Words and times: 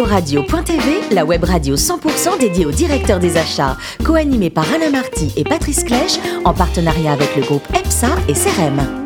Radio.tv, 0.00 1.14
la 1.14 1.24
web 1.24 1.44
radio 1.44 1.76
100% 1.76 2.38
dédiée 2.40 2.64
aux 2.64 2.70
directeurs 2.70 3.18
des 3.18 3.36
achats, 3.36 3.76
co-animée 4.04 4.50
par 4.50 4.64
Alain 4.72 4.90
Marty 4.90 5.32
et 5.36 5.44
Patrice 5.44 5.84
Clèche, 5.84 6.18
en 6.44 6.54
partenariat 6.54 7.12
avec 7.12 7.36
le 7.36 7.42
groupe 7.42 7.66
EPSA 7.74 8.08
et 8.28 8.32
CRM. 8.32 9.01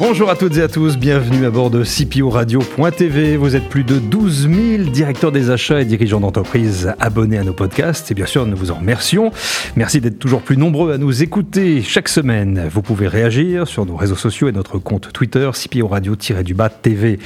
Bonjour 0.00 0.30
à 0.30 0.34
toutes 0.34 0.56
et 0.56 0.62
à 0.62 0.68
tous, 0.68 0.96
bienvenue 0.96 1.44
à 1.44 1.50
bord 1.50 1.68
de 1.68 1.84
CPO 1.84 2.30
Radio.tv. 2.30 3.36
Vous 3.36 3.54
êtes 3.54 3.68
plus 3.68 3.84
de 3.84 3.98
12 3.98 4.48
000 4.48 4.90
directeurs 4.90 5.30
des 5.30 5.50
achats 5.50 5.82
et 5.82 5.84
dirigeants 5.84 6.20
d'entreprise 6.20 6.94
abonnés 6.98 7.36
à 7.36 7.44
nos 7.44 7.52
podcasts 7.52 8.10
et 8.10 8.14
bien 8.14 8.24
sûr 8.24 8.46
nous 8.46 8.56
vous 8.56 8.70
en 8.70 8.76
remercions. 8.76 9.30
Merci 9.76 10.00
d'être 10.00 10.18
toujours 10.18 10.40
plus 10.40 10.56
nombreux 10.56 10.94
à 10.94 10.96
nous 10.96 11.22
écouter 11.22 11.82
chaque 11.82 12.08
semaine. 12.08 12.66
Vous 12.72 12.80
pouvez 12.80 13.08
réagir 13.08 13.68
sur 13.68 13.84
nos 13.84 13.94
réseaux 13.94 14.16
sociaux 14.16 14.48
et 14.48 14.52
notre 14.52 14.78
compte 14.78 15.12
Twitter 15.12 15.50
CPO 15.52 15.86
Radio-du-bas 15.88 16.70
TV. 16.70 17.18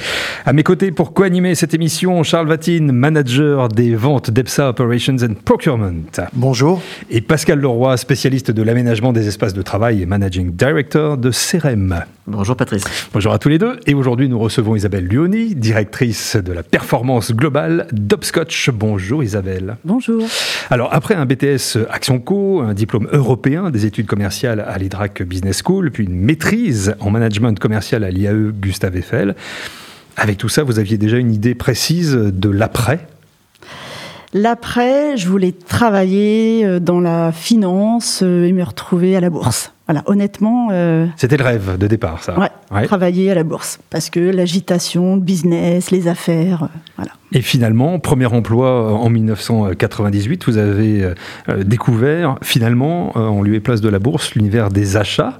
À 0.45 0.51
mes 0.51 0.63
côtés 0.63 0.91
pour 0.91 1.13
co-animer 1.13 1.55
cette 1.55 1.73
émission, 1.73 2.23
Charles 2.23 2.49
Vatine, 2.49 2.91
manager 2.91 3.69
des 3.69 3.95
ventes 3.95 4.31
d'EPSA 4.31 4.67
Operations 4.67 5.15
and 5.21 5.35
Procurement. 5.45 6.03
Bonjour. 6.33 6.81
Et 7.09 7.21
Pascal 7.21 7.61
Leroy, 7.61 7.95
spécialiste 7.95 8.51
de 8.51 8.61
l'aménagement 8.61 9.13
des 9.13 9.29
espaces 9.29 9.53
de 9.53 9.61
travail 9.61 10.01
et 10.01 10.05
managing 10.05 10.51
director 10.51 11.17
de 11.17 11.31
CRM. 11.31 12.03
Bonjour 12.27 12.57
Patrice. 12.65 12.83
Bonjour 13.13 13.31
à 13.31 13.37
tous 13.37 13.49
les 13.49 13.59
deux. 13.59 13.79
Et 13.85 13.93
aujourd'hui, 13.93 14.27
nous 14.27 14.39
recevons 14.39 14.75
Isabelle 14.75 15.07
Lioni, 15.07 15.53
directrice 15.53 16.35
de 16.35 16.51
la 16.51 16.63
performance 16.63 17.31
globale 17.31 17.85
d'Opscotch. 17.91 18.71
Bonjour 18.71 19.23
Isabelle. 19.23 19.77
Bonjour. 19.85 20.23
Alors, 20.71 20.91
après 20.91 21.13
un 21.13 21.27
BTS 21.27 21.77
Action 21.91 22.17
Co, 22.17 22.61
un 22.61 22.73
diplôme 22.73 23.07
européen 23.11 23.69
des 23.69 23.85
études 23.85 24.07
commerciales 24.07 24.65
à 24.67 24.79
l'IDRAC 24.79 25.21
Business 25.21 25.61
School, 25.63 25.91
puis 25.91 26.05
une 26.05 26.15
maîtrise 26.15 26.95
en 27.01 27.11
management 27.11 27.59
commercial 27.59 28.03
à 28.03 28.09
l'IAE 28.09 28.51
Gustave 28.59 28.97
Eiffel, 28.97 29.35
avec 30.17 30.39
tout 30.39 30.49
ça, 30.49 30.63
vous 30.63 30.79
aviez 30.79 30.97
déjà 30.97 31.17
une 31.17 31.31
idée 31.31 31.53
précise 31.53 32.13
de 32.15 32.49
l'après? 32.49 33.05
L'après, 34.37 35.15
je 35.15 35.29
voulais 35.29 35.53
travailler 35.53 36.65
euh, 36.65 36.81
dans 36.81 36.99
la 36.99 37.31
finance 37.31 38.19
euh, 38.21 38.43
et 38.43 38.51
me 38.51 38.63
retrouver 38.63 39.15
à 39.15 39.21
la 39.21 39.29
bourse. 39.29 39.71
Voilà, 39.87 40.03
honnêtement. 40.07 40.67
Euh, 40.73 41.07
C'était 41.15 41.37
le 41.37 41.45
rêve 41.45 41.77
de 41.77 41.87
départ, 41.87 42.21
ça. 42.21 42.37
Ouais, 42.37 42.85
travailler 42.85 43.31
à 43.31 43.33
la 43.33 43.45
bourse. 43.45 43.79
Parce 43.89 44.09
que 44.09 44.19
l'agitation, 44.19 45.15
le 45.15 45.21
business, 45.21 45.89
les 45.89 46.09
affaires, 46.09 46.67
voilà. 46.97 47.13
Et 47.31 47.41
finalement, 47.41 47.97
premier 47.99 48.25
emploi 48.25 48.93
en 48.93 49.09
1998, 49.09 50.45
vous 50.47 50.57
avez 50.57 51.13
découvert, 51.63 52.37
finalement, 52.41 53.15
en 53.15 53.41
lieu 53.41 53.55
et 53.55 53.59
place 53.59 53.81
de 53.81 53.89
la 53.89 53.99
bourse, 53.99 54.33
l'univers 54.35 54.69
des 54.69 54.97
achats, 54.97 55.37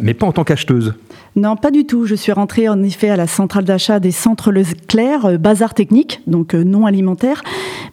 mais 0.00 0.14
pas 0.14 0.26
en 0.26 0.32
tant 0.32 0.44
qu'acheteuse. 0.44 0.94
Non, 1.34 1.56
pas 1.56 1.70
du 1.70 1.86
tout. 1.86 2.04
Je 2.04 2.14
suis 2.14 2.32
rentrée 2.32 2.68
en 2.68 2.82
effet 2.82 3.08
à 3.08 3.16
la 3.16 3.26
centrale 3.26 3.64
d'achat 3.64 4.00
des 4.00 4.10
centres 4.10 4.52
Leclerc, 4.52 5.24
euh, 5.24 5.38
bazar 5.38 5.72
technique, 5.72 6.20
donc 6.26 6.54
euh, 6.54 6.62
non 6.62 6.84
alimentaire, 6.84 7.42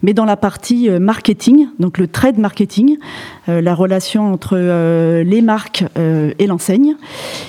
mais 0.02 0.12
dans 0.12 0.26
la 0.26 0.36
partie 0.36 0.90
euh, 0.90 0.98
marketing, 0.98 1.68
donc 1.78 1.96
le 1.96 2.06
trade 2.06 2.38
marketing, 2.38 2.98
la 3.48 3.74
relation 3.74 4.32
entre 4.32 4.56
les 5.22 5.42
marques 5.42 5.84
et 5.96 6.46
l'enseigne, 6.46 6.94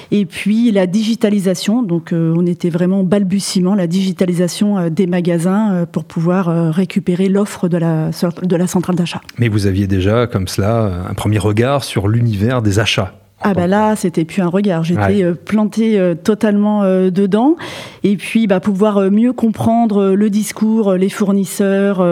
et 0.09 0.25
puis 0.25 0.71
la 0.71 0.87
digitalisation. 0.87 1.83
Donc 1.83 2.11
on 2.11 2.45
était 2.47 2.69
vraiment 2.69 3.03
balbutiement 3.03 3.75
la 3.75 3.85
digitalisation 3.85 4.89
des 4.89 5.05
magasins 5.05 5.85
pour 5.91 6.05
pouvoir 6.05 6.73
récupérer 6.73 7.29
l'offre 7.29 7.67
de 7.67 7.77
la, 7.77 8.09
de 8.41 8.55
la 8.55 8.67
centrale 8.67 8.95
d'achat. 8.95 9.21
Mais 9.37 9.47
vous 9.47 9.67
aviez 9.67 9.85
déjà 9.85 10.25
comme 10.25 10.47
cela 10.47 11.05
un 11.07 11.13
premier 11.13 11.39
regard 11.39 11.83
sur 11.83 12.07
l'univers 12.07 12.63
des 12.63 12.79
achats 12.79 13.20
ah 13.43 13.55
bah 13.55 13.65
là, 13.65 13.95
c'était 13.95 14.23
plus 14.23 14.41
un 14.41 14.47
regard. 14.47 14.83
J'étais 14.83 15.23
euh, 15.23 15.33
plantée 15.33 15.99
euh, 15.99 16.13
totalement 16.13 16.83
euh, 16.83 17.09
dedans. 17.09 17.55
Et 18.03 18.15
puis, 18.15 18.45
bah, 18.45 18.59
pouvoir 18.59 19.09
mieux 19.09 19.33
comprendre 19.33 20.13
le 20.13 20.29
discours, 20.29 20.93
les 20.93 21.09
fournisseurs, 21.09 22.05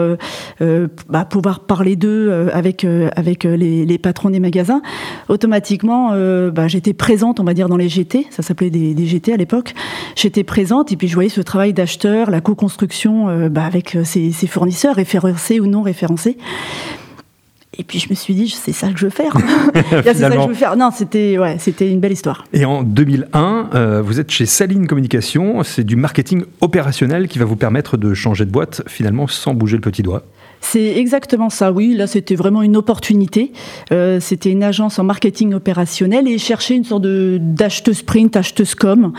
bah, 1.08 1.24
pouvoir 1.24 1.60
parler 1.60 1.96
d'eux 1.96 2.48
avec 2.52 2.84
avec 3.16 3.44
les, 3.44 3.98
patrons 3.98 4.30
des 4.30 4.38
magasins. 4.38 4.82
Automatiquement, 5.28 6.12
bah, 6.50 6.68
j'étais 6.68 6.92
présente, 6.92 7.40
on 7.40 7.44
va 7.44 7.54
dire, 7.54 7.68
dans 7.68 7.76
les 7.76 7.88
GT. 7.88 8.28
Ça 8.30 8.42
s'appelait 8.42 8.70
des, 8.70 9.06
GT 9.06 9.32
à 9.32 9.36
l'époque. 9.36 9.74
J'étais 10.14 10.44
présente 10.44 10.92
et 10.92 10.96
puis 10.96 11.08
je 11.08 11.14
voyais 11.14 11.28
ce 11.28 11.40
travail 11.40 11.72
d'acheteur, 11.72 12.30
la 12.30 12.40
co-construction 12.40 13.48
bah, 13.48 13.64
avec 13.64 13.96
ces, 14.04 14.30
ces 14.30 14.46
fournisseurs, 14.46 14.94
référencés 14.94 15.58
ou 15.58 15.66
non 15.66 15.82
référencés. 15.82 16.36
Et 17.80 17.82
puis 17.82 17.98
je 17.98 18.10
me 18.10 18.14
suis 18.14 18.34
dit, 18.34 18.48
c'est 18.62 18.72
ça 18.72 18.88
que 18.92 18.98
je 18.98 19.06
veux 19.06 19.10
faire. 19.10 19.34
c'est 19.74 20.14
ça 20.14 20.30
que 20.30 20.42
je 20.42 20.48
veux 20.48 20.54
faire. 20.54 20.76
Non, 20.76 20.90
c'était 20.94 21.38
ouais, 21.38 21.56
c'était 21.58 21.90
une 21.90 21.98
belle 21.98 22.12
histoire. 22.12 22.44
Et 22.52 22.66
en 22.66 22.82
2001, 22.82 23.70
euh, 23.74 24.02
vous 24.02 24.20
êtes 24.20 24.30
chez 24.30 24.44
Saline 24.44 24.86
Communication. 24.86 25.62
C'est 25.64 25.84
du 25.84 25.96
marketing 25.96 26.44
opérationnel 26.60 27.26
qui 27.26 27.38
va 27.38 27.46
vous 27.46 27.56
permettre 27.56 27.96
de 27.96 28.12
changer 28.12 28.44
de 28.44 28.50
boîte 28.50 28.82
finalement 28.86 29.26
sans 29.26 29.54
bouger 29.54 29.76
le 29.76 29.80
petit 29.80 30.02
doigt. 30.02 30.24
C'est 30.60 30.98
exactement 30.98 31.48
ça, 31.48 31.72
oui. 31.72 31.94
Là, 31.94 32.06
c'était 32.06 32.34
vraiment 32.34 32.60
une 32.60 32.76
opportunité. 32.76 33.52
Euh, 33.92 34.20
c'était 34.20 34.50
une 34.50 34.62
agence 34.62 34.98
en 34.98 35.04
marketing 35.04 35.54
opérationnel 35.54 36.28
et 36.28 36.36
chercher 36.36 36.74
une 36.74 36.84
sorte 36.84 37.04
d'acheteuse 37.06 38.02
print, 38.02 38.36
acheteuse 38.36 38.74
com. 38.74 39.12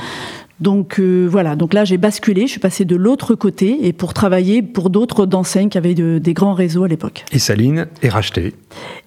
Donc 0.62 1.00
euh, 1.00 1.28
voilà, 1.30 1.56
donc 1.56 1.74
là 1.74 1.86
j'ai 1.86 1.98
basculé, 1.98 2.44
je 2.44 2.52
suis 2.52 2.60
passé 2.60 2.86
de 2.86 2.96
l'autre 2.96 3.34
côté 3.34 3.88
et 3.88 3.94
pour 3.94 4.14
travailler 4.14 4.62
pour 4.62 4.92
d'autres 4.92 5.26
d'enseignes 5.26 5.70
qui 5.70 5.78
avaient 5.80 5.96
des 5.96 6.34
grands 6.34 6.54
réseaux 6.54 6.84
à 6.84 6.88
l'époque. 6.88 7.26
Et 7.32 7.40
Saline 7.40 7.88
est 8.04 8.10
rachetée 8.10 8.54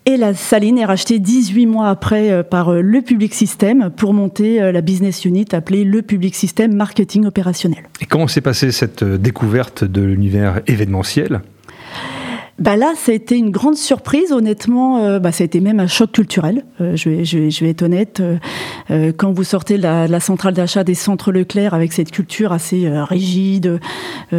Et 0.05 0.17
la 0.17 0.35
Saline 0.35 0.79
est 0.79 0.85
rachetée 0.85 1.21
18 1.21 1.67
mois 1.67 1.89
après 1.89 2.31
euh, 2.33 2.43
par 2.43 2.71
euh, 2.71 2.81
le 2.81 3.03
Public 3.03 3.33
System 3.33 3.91
pour 3.97 4.15
monter 4.15 4.73
la 4.73 4.81
business 4.81 5.25
unit 5.25 5.47
appelée 5.53 5.85
le 5.85 6.03
Public 6.03 6.35
System 6.35 6.75
Marketing 6.75 7.25
Opérationnel. 7.27 7.85
Et 8.01 8.07
comment 8.07 8.27
s'est 8.27 8.41
passée 8.41 8.73
cette 8.73 9.05
découverte 9.05 9.85
de 9.85 10.03
l'univers 10.03 10.61
événementiel? 10.67 11.41
Bah 12.61 12.77
là, 12.77 12.93
ça 12.95 13.11
a 13.11 13.15
été 13.17 13.37
une 13.37 13.51
grande 13.51 13.77
surprise, 13.77 14.31
honnêtement. 14.31 14.99
Euh, 14.99 15.19
bah, 15.19 15.33
ça 15.33 15.43
a 15.43 15.45
été 15.47 15.61
même 15.61 15.81
un 15.81 15.89
choc 15.89 16.13
culturel. 16.13 16.65
Euh, 16.81 16.95
je, 16.95 17.11
vais, 17.11 17.25
je, 17.25 17.39
vais, 17.39 17.51
je, 17.51 17.65
vais, 17.65 17.71
être 17.71 17.83
honnête. 17.83 18.23
Euh, 18.91 19.13
quand 19.17 19.33
vous 19.33 19.43
sortez 19.43 19.77
de 19.77 19.83
la, 19.83 20.07
la 20.07 20.21
centrale 20.21 20.55
d'achat 20.55 20.85
des 20.85 20.95
centres 20.95 21.33
Leclerc 21.33 21.75
avec 21.75 21.93
cette 21.93 22.13
culture 22.13 22.53
assez 22.53 22.89
rigide, 22.89 23.81
bah, 24.31 24.37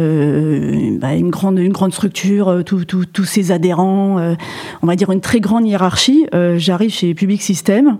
une 1.14 1.30
grande, 1.30 1.58
une 1.58 1.72
grande 1.72 1.92
structure, 1.92 2.62
tous 2.64 3.24
ces 3.24 3.52
adhérents, 3.52 4.34
on 4.82 4.86
va 4.86 4.96
dire 4.96 5.10
une 5.10 5.20
très 5.20 5.40
grande 5.40 5.66
hiérarchie. 5.66 6.26
J'arrive 6.56 6.90
chez 6.90 7.14
Public 7.14 7.42
System 7.42 7.98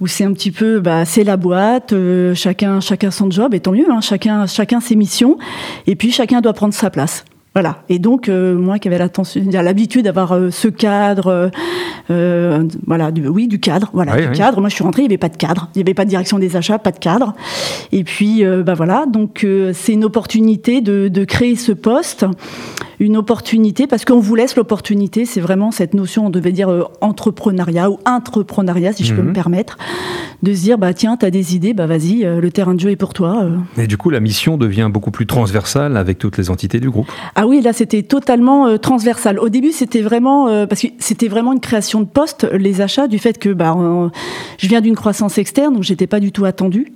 où 0.00 0.06
c'est 0.06 0.24
un 0.24 0.32
petit 0.32 0.50
peu, 0.50 0.80
bah, 0.80 1.04
c'est 1.04 1.24
la 1.24 1.36
boîte, 1.36 1.94
chacun, 2.34 2.80
chacun 2.80 3.10
son 3.10 3.30
job, 3.30 3.54
et 3.54 3.60
tant 3.60 3.72
mieux, 3.72 3.90
hein, 3.90 4.00
chacun, 4.00 4.46
chacun 4.46 4.80
ses 4.80 4.96
missions, 4.96 5.38
et 5.86 5.94
puis 5.94 6.10
chacun 6.10 6.40
doit 6.40 6.52
prendre 6.52 6.74
sa 6.74 6.90
place. 6.90 7.24
Voilà. 7.54 7.84
Et 7.88 8.00
donc, 8.00 8.28
euh, 8.28 8.56
moi 8.56 8.80
qui 8.80 8.88
avais 8.88 8.98
l'habitude 8.98 10.04
d'avoir 10.06 10.32
euh, 10.32 10.50
ce 10.50 10.66
cadre, 10.66 11.52
euh, 12.10 12.64
voilà, 12.84 13.12
du, 13.12 13.28
oui, 13.28 13.46
du 13.46 13.60
cadre, 13.60 13.90
voilà, 13.92 14.20
du 14.20 14.32
cadre. 14.32 14.58
Moi, 14.58 14.68
je 14.68 14.74
suis 14.74 14.82
rentrée, 14.82 15.02
il 15.02 15.04
n'y 15.04 15.12
avait 15.12 15.18
pas 15.18 15.28
de 15.28 15.36
cadre, 15.36 15.68
il 15.74 15.78
n'y 15.78 15.82
avait 15.82 15.94
pas 15.94 16.04
de 16.04 16.10
direction 16.10 16.40
des 16.40 16.56
achats, 16.56 16.80
pas 16.80 16.90
de 16.90 16.98
cadre. 16.98 17.34
Et 17.92 18.02
puis, 18.02 18.42
bah 18.64 18.74
voilà, 18.74 19.06
donc 19.06 19.46
c'est 19.72 19.92
une 19.92 20.04
opportunité 20.04 20.80
de, 20.80 21.06
de, 21.06 21.24
créer 21.24 21.54
ce 21.54 21.70
poste, 21.70 22.26
une 22.98 23.16
opportunité 23.16 23.86
parce 23.86 24.04
qu'on 24.04 24.18
vous 24.18 24.34
laisse 24.34 24.56
l'opportunité. 24.56 25.24
C'est 25.24 25.40
vraiment 25.40 25.70
cette 25.70 25.94
notion, 25.94 26.26
on 26.26 26.30
devait 26.30 26.52
dire 26.52 26.88
entrepreneuriat 27.00 27.88
ou 27.88 27.98
entrepreneuriat, 28.04 28.92
si 28.92 29.04
je 29.04 29.14
peux 29.14 29.22
mhm. 29.22 29.28
me 29.28 29.32
permettre, 29.32 29.78
de 30.42 30.52
se 30.52 30.62
dire, 30.62 30.76
bah 30.76 30.92
tiens, 30.92 31.16
tu 31.16 31.24
as 31.24 31.30
des 31.30 31.54
idées, 31.54 31.72
bah 31.72 31.86
vas-y, 31.86 32.22
le 32.24 32.50
terrain 32.50 32.74
de 32.74 32.80
jeu 32.80 32.90
est 32.90 32.96
pour 32.96 33.14
toi. 33.14 33.46
Et 33.78 33.86
du 33.86 33.96
coup, 33.96 34.10
la 34.10 34.20
mission 34.20 34.56
devient 34.56 34.90
beaucoup 34.92 35.12
plus 35.12 35.26
transversale 35.26 35.96
avec 35.96 36.18
toutes 36.18 36.36
les 36.36 36.50
entités 36.50 36.80
du 36.80 36.90
groupe. 36.90 37.06
Ah 37.36 37.43
ah 37.44 37.46
oui, 37.46 37.60
là 37.60 37.74
c'était 37.74 38.02
totalement 38.02 38.66
euh, 38.66 38.78
transversal. 38.78 39.38
Au 39.38 39.50
début, 39.50 39.70
c'était 39.70 40.00
vraiment 40.00 40.48
euh, 40.48 40.64
parce 40.64 40.80
que 40.80 40.86
c'était 40.98 41.28
vraiment 41.28 41.52
une 41.52 41.60
création 41.60 42.00
de 42.00 42.06
poste, 42.06 42.48
les 42.50 42.80
achats, 42.80 43.06
du 43.06 43.18
fait 43.18 43.38
que 43.38 43.50
bah, 43.50 43.76
je 44.56 44.66
viens 44.66 44.80
d'une 44.80 44.94
croissance 44.94 45.36
externe, 45.36 45.74
donc 45.74 45.82
j'étais 45.82 46.06
pas 46.06 46.20
du 46.20 46.32
tout 46.32 46.46
attendue. 46.46 46.94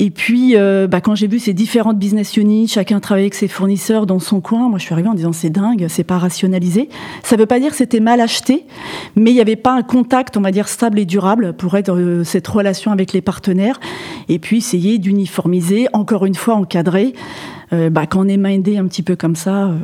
Et 0.00 0.10
puis, 0.10 0.56
euh, 0.56 0.86
bah, 0.86 1.00
quand 1.00 1.16
j'ai 1.16 1.26
vu 1.26 1.40
ces 1.40 1.52
différentes 1.52 1.98
business 1.98 2.36
units, 2.36 2.68
chacun 2.68 3.00
travaillait 3.00 3.26
avec 3.26 3.34
ses 3.34 3.48
fournisseurs 3.48 4.06
dans 4.06 4.20
son 4.20 4.40
coin, 4.40 4.68
moi 4.68 4.78
je 4.78 4.84
suis 4.84 4.92
arrivée 4.92 5.08
en 5.08 5.14
disant 5.14 5.32
c'est 5.32 5.50
dingue, 5.50 5.86
c'est 5.88 6.04
pas 6.04 6.18
rationalisé. 6.18 6.88
Ça 7.24 7.36
veut 7.36 7.46
pas 7.46 7.58
dire 7.58 7.70
que 7.70 7.76
c'était 7.76 7.98
mal 7.98 8.20
acheté, 8.20 8.64
mais 9.16 9.32
il 9.32 9.34
n'y 9.34 9.40
avait 9.40 9.56
pas 9.56 9.74
un 9.74 9.82
contact, 9.82 10.36
on 10.36 10.40
va 10.40 10.52
dire, 10.52 10.68
stable 10.68 11.00
et 11.00 11.04
durable 11.04 11.52
pour 11.54 11.76
être 11.76 12.22
cette 12.24 12.46
relation 12.46 12.92
avec 12.92 13.12
les 13.12 13.22
partenaires. 13.22 13.80
Et 14.28 14.38
puis 14.38 14.58
essayer 14.58 14.98
d'uniformiser, 14.98 15.88
encore 15.92 16.26
une 16.26 16.36
fois 16.36 16.54
encadrer. 16.54 17.14
Euh, 17.72 17.90
bah, 17.90 18.06
quand 18.06 18.20
on 18.20 18.28
est 18.28 18.36
mindé 18.36 18.78
un 18.78 18.86
petit 18.86 19.02
peu 19.02 19.16
comme 19.16 19.36
ça. 19.36 19.66
Euh. 19.66 19.78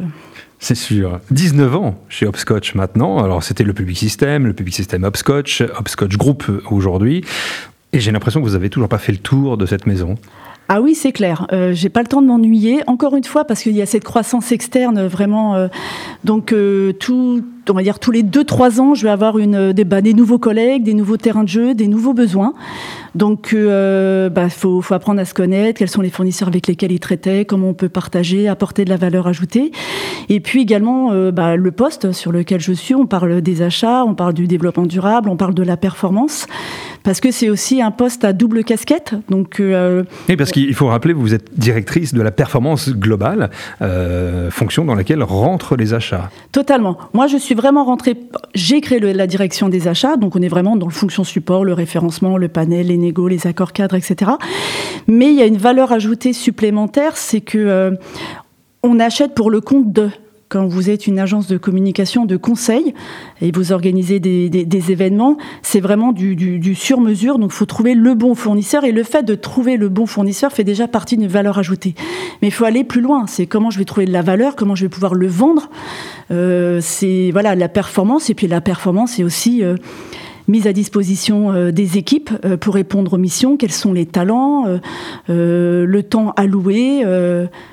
C'est 0.58 0.74
sûr. 0.74 1.20
19 1.30 1.76
ans 1.76 1.94
chez 2.08 2.26
Hopscotch 2.26 2.74
maintenant. 2.74 3.22
Alors, 3.22 3.42
c'était 3.42 3.64
le 3.64 3.74
Public 3.74 3.98
System, 3.98 4.46
le 4.46 4.54
Public 4.54 4.74
System 4.74 5.04
Hopscotch, 5.04 5.60
Hopscotch 5.60 6.16
Group 6.16 6.44
aujourd'hui. 6.70 7.22
Et 7.94 8.00
j'ai 8.00 8.10
l'impression 8.10 8.40
que 8.40 8.46
vous 8.46 8.56
avez 8.56 8.70
toujours 8.70 8.88
pas 8.88 8.98
fait 8.98 9.12
le 9.12 9.18
tour 9.18 9.56
de 9.56 9.66
cette 9.66 9.86
maison. 9.86 10.16
Ah 10.68 10.80
oui, 10.80 10.96
c'est 10.96 11.12
clair. 11.12 11.46
Euh, 11.52 11.72
j'ai 11.74 11.90
pas 11.90 12.00
le 12.00 12.08
temps 12.08 12.20
de 12.22 12.26
m'ennuyer. 12.26 12.80
Encore 12.88 13.14
une 13.14 13.22
fois, 13.22 13.44
parce 13.44 13.62
qu'il 13.62 13.76
y 13.76 13.82
a 13.82 13.86
cette 13.86 14.02
croissance 14.02 14.50
externe 14.50 15.06
vraiment. 15.06 15.54
Euh, 15.54 15.68
donc 16.24 16.52
tout, 16.98 17.44
on 17.68 17.72
va 17.72 17.82
dire 17.82 18.00
tous 18.00 18.10
les 18.10 18.24
deux 18.24 18.42
trois 18.42 18.80
ans, 18.80 18.94
je 18.94 19.04
vais 19.04 19.10
avoir 19.10 19.36
bah, 19.86 20.00
des 20.00 20.12
nouveaux 20.12 20.38
collègues, 20.38 20.82
des 20.82 20.94
nouveaux 20.94 21.18
terrains 21.18 21.44
de 21.44 21.48
jeu, 21.48 21.74
des 21.74 21.86
nouveaux 21.86 22.14
besoins. 22.14 22.54
Donc, 23.14 23.50
il 23.52 23.58
euh, 23.60 24.28
bah, 24.28 24.48
faut, 24.48 24.80
faut, 24.80 24.94
apprendre 24.94 25.20
à 25.20 25.24
se 25.24 25.34
connaître, 25.34 25.78
quels 25.78 25.88
sont 25.88 26.00
les 26.00 26.10
fournisseurs 26.10 26.48
avec 26.48 26.66
lesquels 26.66 26.92
ils 26.92 27.00
traitaient, 27.00 27.44
comment 27.44 27.68
on 27.68 27.74
peut 27.74 27.88
partager, 27.88 28.48
apporter 28.48 28.84
de 28.84 28.90
la 28.90 28.96
valeur 28.96 29.26
ajoutée. 29.26 29.70
Et 30.28 30.40
puis 30.40 30.62
également, 30.62 31.12
euh, 31.12 31.30
bah, 31.30 31.56
le 31.56 31.70
poste 31.70 32.12
sur 32.12 32.32
lequel 32.32 32.60
je 32.60 32.72
suis, 32.72 32.94
on 32.94 33.06
parle 33.06 33.40
des 33.40 33.62
achats, 33.62 34.04
on 34.04 34.14
parle 34.14 34.34
du 34.34 34.46
développement 34.46 34.86
durable, 34.86 35.28
on 35.28 35.36
parle 35.36 35.54
de 35.54 35.62
la 35.62 35.76
performance 35.76 36.46
parce 37.04 37.20
que 37.20 37.30
c'est 37.30 37.50
aussi 37.50 37.82
un 37.82 37.90
poste 37.90 38.24
à 38.24 38.32
double 38.32 38.64
casquette. 38.64 39.14
Donc, 39.28 39.60
euh, 39.60 40.04
oui, 40.28 40.36
parce 40.36 40.50
qu'il 40.50 40.74
faut 40.74 40.86
rappeler, 40.86 41.12
vous 41.12 41.34
êtes 41.34 41.56
directrice 41.56 42.14
de 42.14 42.22
la 42.22 42.32
performance 42.32 42.88
globale, 42.90 43.50
euh, 43.82 44.50
fonction 44.50 44.86
dans 44.86 44.94
laquelle 44.94 45.22
rentrent 45.22 45.76
les 45.76 45.92
achats. 45.92 46.30
Totalement. 46.50 46.96
Moi, 47.12 47.26
je 47.26 47.36
suis 47.36 47.54
vraiment 47.54 47.84
rentrée. 47.84 48.16
J'ai 48.54 48.80
créé 48.80 48.98
la 49.00 49.26
direction 49.26 49.68
des 49.68 49.86
achats, 49.86 50.16
donc 50.16 50.34
on 50.34 50.40
est 50.40 50.48
vraiment 50.48 50.76
dans 50.76 50.86
le 50.86 50.92
fonction 50.92 51.24
support, 51.24 51.64
le 51.64 51.74
référencement, 51.74 52.38
le 52.38 52.48
panel, 52.48 52.86
les 52.86 52.96
les 53.28 53.46
accords 53.46 53.72
cadres, 53.72 53.96
etc. 53.96 54.32
Mais 55.06 55.26
il 55.26 55.34
y 55.34 55.42
a 55.42 55.46
une 55.46 55.58
valeur 55.58 55.92
ajoutée 55.92 56.32
supplémentaire, 56.32 57.16
c'est 57.16 57.40
que 57.40 57.58
euh, 57.58 57.90
on 58.82 59.00
achète 59.00 59.34
pour 59.34 59.50
le 59.50 59.60
compte 59.60 59.92
de 59.92 60.10
quand 60.54 60.66
vous 60.66 60.88
êtes 60.88 61.08
une 61.08 61.18
agence 61.18 61.48
de 61.48 61.56
communication, 61.56 62.26
de 62.26 62.36
conseil, 62.36 62.94
et 63.40 63.50
vous 63.50 63.72
organisez 63.72 64.20
des, 64.20 64.92
événements, 64.92 65.36
c'est 65.62 65.80
vraiment 65.80 66.12
du, 66.12 66.74
sur-mesure. 66.76 67.40
Donc, 67.40 67.50
il 67.52 67.56
faut 67.56 67.66
trouver 67.66 67.94
le 67.94 68.14
bon 68.14 68.36
fournisseur. 68.36 68.84
Et 68.84 68.92
le 68.92 69.02
fait 69.02 69.24
de 69.24 69.34
trouver 69.34 69.76
le 69.76 69.88
bon 69.88 70.06
fournisseur 70.06 70.52
fait 70.52 70.62
déjà 70.62 70.86
partie 70.86 71.16
d'une 71.16 71.28
valeur 71.28 71.58
ajoutée. 71.58 71.96
Mais 72.40 72.48
il 72.48 72.50
faut 72.52 72.66
aller 72.66 72.84
plus 72.84 73.00
loin. 73.00 73.26
C'est 73.26 73.46
comment 73.46 73.70
je 73.70 73.78
vais 73.78 73.84
trouver 73.84 74.06
de 74.06 74.12
la 74.12 74.22
valeur, 74.22 74.54
comment 74.54 74.76
je 74.76 74.84
vais 74.84 74.88
pouvoir 74.88 75.14
le 75.14 75.26
vendre. 75.26 75.70
Euh, 76.30 76.78
c'est 76.80 77.30
voilà 77.32 77.56
la 77.56 77.68
performance. 77.68 78.30
Et 78.30 78.34
puis 78.34 78.46
la 78.46 78.60
performance, 78.60 79.12
c'est 79.12 79.24
aussi 79.24 79.64
euh, 79.64 79.76
mise 80.48 80.66
à 80.66 80.72
disposition 80.72 81.52
euh, 81.52 81.72
des 81.72 81.96
équipes 81.98 82.30
euh, 82.44 82.56
pour 82.56 82.74
répondre 82.74 83.14
aux 83.14 83.18
missions, 83.18 83.56
quels 83.56 83.72
sont 83.72 83.92
les 83.92 84.06
talents, 84.06 84.66
euh, 85.30 85.86
le 85.86 86.02
temps 86.02 86.32
alloué, 86.36 87.04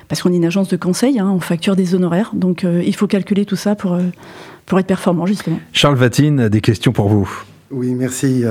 parce 0.08 0.22
qu'on 0.22 0.32
est 0.32 0.36
une 0.36 0.44
agence 0.44 0.68
de 0.68 0.76
conseil, 0.76 1.18
hein, 1.18 1.30
on 1.34 1.40
facture 1.40 1.76
des 1.76 1.94
honoraires, 1.94 2.32
donc 2.34 2.64
il 2.64 2.94
faut 2.94 3.06
calculer 3.06 3.44
tout 3.44 3.56
ça 3.56 3.74
pour, 3.74 3.98
pour 4.66 4.78
être 4.78 4.86
performant 4.86 5.26
justement. 5.26 5.58
Charles 5.72 5.96
Vatine, 5.96 6.48
des 6.48 6.60
questions 6.60 6.92
pour 6.92 7.08
vous. 7.08 7.28
Oui, 7.70 7.94
merci. 7.94 8.44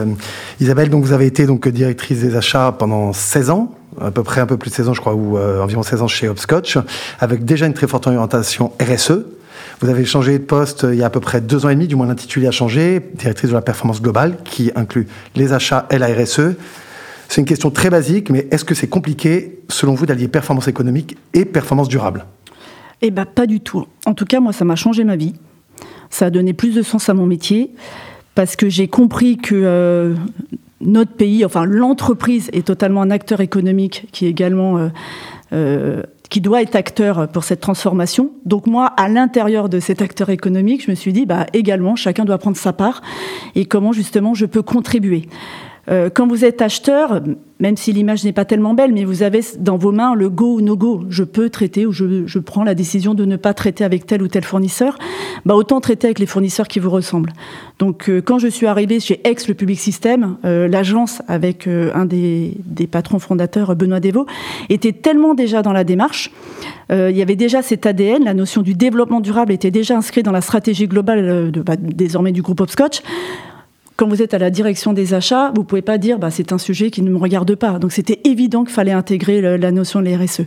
Isabelle, 0.60 0.90
donc 0.90 1.04
vous 1.04 1.14
avez 1.14 1.28
été 1.28 1.46
donc 1.46 1.68
directrice 1.68 2.22
des 2.22 2.36
achats 2.36 2.76
pendant 2.78 3.14
16 3.14 3.50
ans, 3.50 3.76
à 4.00 4.12
peu 4.12 4.24
près 4.24 4.42
un 4.42 4.48
peu 4.48 4.58
plus 4.58 4.70
de 4.70 4.76
16 4.76 4.90
ans, 4.90 4.94
je 4.94 5.02
crois, 5.02 5.14
ou 5.14 5.38
environ 5.38 5.84
16 5.84 6.02
ans 6.02 6.08
chez 6.08 6.28
Hopscotch, 6.28 6.78
avec 7.20 7.46
déjà 7.46 7.68
une 7.68 7.74
très 7.74 7.88
forte 7.88 8.08
orientation 8.08 8.72
RSE. 8.82 9.26
Vous 9.80 9.90
avez 9.90 10.06
changé 10.06 10.38
de 10.38 10.44
poste 10.44 10.84
euh, 10.84 10.94
il 10.94 11.00
y 11.00 11.04
a 11.04 11.08
à 11.08 11.10
peu 11.10 11.20
près 11.20 11.42
deux 11.42 11.66
ans 11.66 11.70
et 11.70 11.76
demi, 11.76 11.88
du 11.88 11.96
moins 11.96 12.08
l'intitulé 12.08 12.48
a 12.48 12.52
changé, 12.52 13.02
directrice 13.16 13.50
de 13.50 13.56
la 13.56 13.62
performance 13.62 14.02
globale, 14.02 14.38
qui 14.44 14.72
inclut 14.76 15.08
les 15.36 15.54
achats 15.54 15.88
et 15.90 15.98
la 15.98 16.08
RSE. 16.08 16.56
C'est 17.28 17.42
une 17.42 17.48
question 17.48 17.72
très 17.72 17.90
basique, 17.90 18.30
mais 18.30 18.48
est-ce 18.52 18.66
que 18.66 18.76
c'est 18.76 18.90
compliqué, 18.90 19.62
selon 19.70 19.94
vous, 19.94 20.06
d'allier 20.06 20.28
performance 20.28 20.68
économique 20.68 21.18
et 21.34 21.46
performance 21.46 21.88
durable? 21.88 22.26
Eh 23.02 23.10
bien, 23.10 23.26
pas 23.26 23.48
du 23.48 23.62
tout. 23.62 23.86
En 24.06 24.14
tout 24.14 24.26
cas, 24.26 24.40
moi, 24.40 24.52
ça 24.54 24.66
m'a 24.66 24.76
changé 24.76 25.04
ma 25.04 25.16
vie. 25.16 25.34
Ça 26.10 26.26
a 26.26 26.30
donné 26.30 26.54
plus 26.54 26.76
de 26.76 26.82
sens 26.82 27.08
à 27.08 27.14
mon 27.14 27.26
métier, 27.26 27.72
parce 28.36 28.56
que 28.56 28.70
j'ai 28.70 28.90
compris 28.90 29.38
que 29.38 29.56
euh, 29.56 30.14
notre 30.82 31.14
pays, 31.14 31.46
enfin 31.46 31.66
l'entreprise, 31.66 32.50
est 32.54 32.68
totalement 32.68 33.02
un 33.02 33.12
acteur 33.12 33.40
économique 33.40 34.08
qui 34.12 34.26
est 34.26 34.30
également 34.30 34.90
euh, 35.54 36.04
qui 36.32 36.40
doit 36.40 36.62
être 36.62 36.76
acteur 36.76 37.28
pour 37.28 37.44
cette 37.44 37.60
transformation. 37.60 38.32
Donc 38.46 38.66
moi, 38.66 38.86
à 38.86 39.10
l'intérieur 39.10 39.68
de 39.68 39.82
cet 39.82 40.02
acteur 40.02 40.30
économique, 40.30 40.86
je 40.86 40.90
me 40.90 40.96
suis 40.96 41.12
dit, 41.12 41.26
bah, 41.26 41.46
également, 41.52 41.98
chacun 41.98 42.24
doit 42.24 42.38
prendre 42.38 42.56
sa 42.56 42.72
part 42.72 43.02
et 43.54 43.66
comment 43.66 43.92
justement 43.92 44.34
je 44.34 44.46
peux 44.46 44.62
contribuer. 44.62 45.28
Euh, 45.90 46.10
quand 46.14 46.28
vous 46.28 46.46
êtes 46.46 46.62
acheteur, 46.62 47.22
même 47.60 47.76
si 47.76 47.92
l'image 47.92 48.24
n'est 48.24 48.34
pas 48.34 48.46
tellement 48.46 48.74
belle, 48.74 48.94
mais 48.94 49.04
vous 49.04 49.24
avez 49.24 49.42
dans 49.58 49.78
vos 49.78 49.92
mains 49.92 50.14
le 50.16 50.30
go 50.30 50.56
ou 50.56 50.62
no 50.62 50.78
go. 50.78 51.04
Je 51.10 51.24
peux 51.24 51.50
traiter 51.50 51.86
ou 51.86 51.92
je, 51.92 52.40
prends 52.40 52.64
la 52.64 52.76
décision 52.76 53.14
de 53.14 53.26
ne 53.26 53.36
pas 53.36 53.54
traiter 53.54 53.84
avec 53.84 54.06
tel 54.06 54.22
ou 54.22 54.28
tel 54.28 54.44
fournisseur. 54.44 54.98
Bah, 55.46 55.56
autant 55.56 55.82
traiter 55.82 56.08
avec 56.08 56.20
les 56.20 56.26
fournisseurs 56.26 56.68
qui 56.68 56.80
vous 56.80 56.90
ressemblent. 56.90 57.34
Donc, 57.80 58.10
euh, 58.10 58.22
quand 58.22 58.38
je 58.38 58.48
suis 58.48 58.68
arrivée 58.68 59.00
chez 59.00 59.22
Ex, 59.24 59.48
le 59.48 59.54
Public 59.54 59.80
System, 59.80 60.38
euh, 60.46 60.68
l'agence 60.68 61.22
avec 61.28 61.68
un 61.68 62.06
des, 62.06 62.58
patrons 62.90 63.20
fondateurs, 63.20 63.76
Benoît 63.76 64.00
Devaux, 64.00 64.26
était 64.70 64.92
tellement 64.92 65.34
déjà 65.34 65.62
dans 65.62 65.74
la 65.74 65.84
démarche. 65.84 66.32
il 66.90 67.16
y 67.16 67.22
avait 67.22 67.38
déjà 67.38 67.62
cet 67.62 67.86
ADN, 67.86 68.26
la 68.26 68.34
notion 68.34 68.62
du 68.62 68.74
développement 68.74 69.22
durable 69.22 69.54
était 69.54 69.72
déjà 69.72 69.96
inscrite 69.96 70.26
dans 70.26 70.32
la 70.32 70.42
stratégie 70.42 70.88
globale 70.88 71.52
bah, 71.66 71.76
désormais 71.78 72.34
du 72.34 72.42
groupe 72.42 72.60
Hopscotch 72.60 73.02
quand 74.02 74.08
vous 74.08 74.24
êtes 74.24 74.34
à 74.34 74.40
la 74.40 74.50
direction 74.50 74.94
des 74.94 75.14
achats, 75.14 75.52
vous 75.56 75.64
pouvez 75.64 75.84
pas 75.84 76.00
dire 76.00 76.18
bah, 76.18 76.32
c'est 76.32 76.54
un 76.54 76.58
sujet 76.58 76.90
qui 76.90 77.04
ne 77.04 77.12
me 77.12 77.18
regarde 77.18 77.54
pas. 77.54 77.78
Donc 77.78 77.92
c'était 77.92 78.20
évident 78.24 78.64
qu'il 78.64 78.74
fallait 78.74 78.94
intégrer 78.94 79.60
la 79.60 79.72
notion 79.72 80.02
de 80.02 80.10
RSE. 80.10 80.42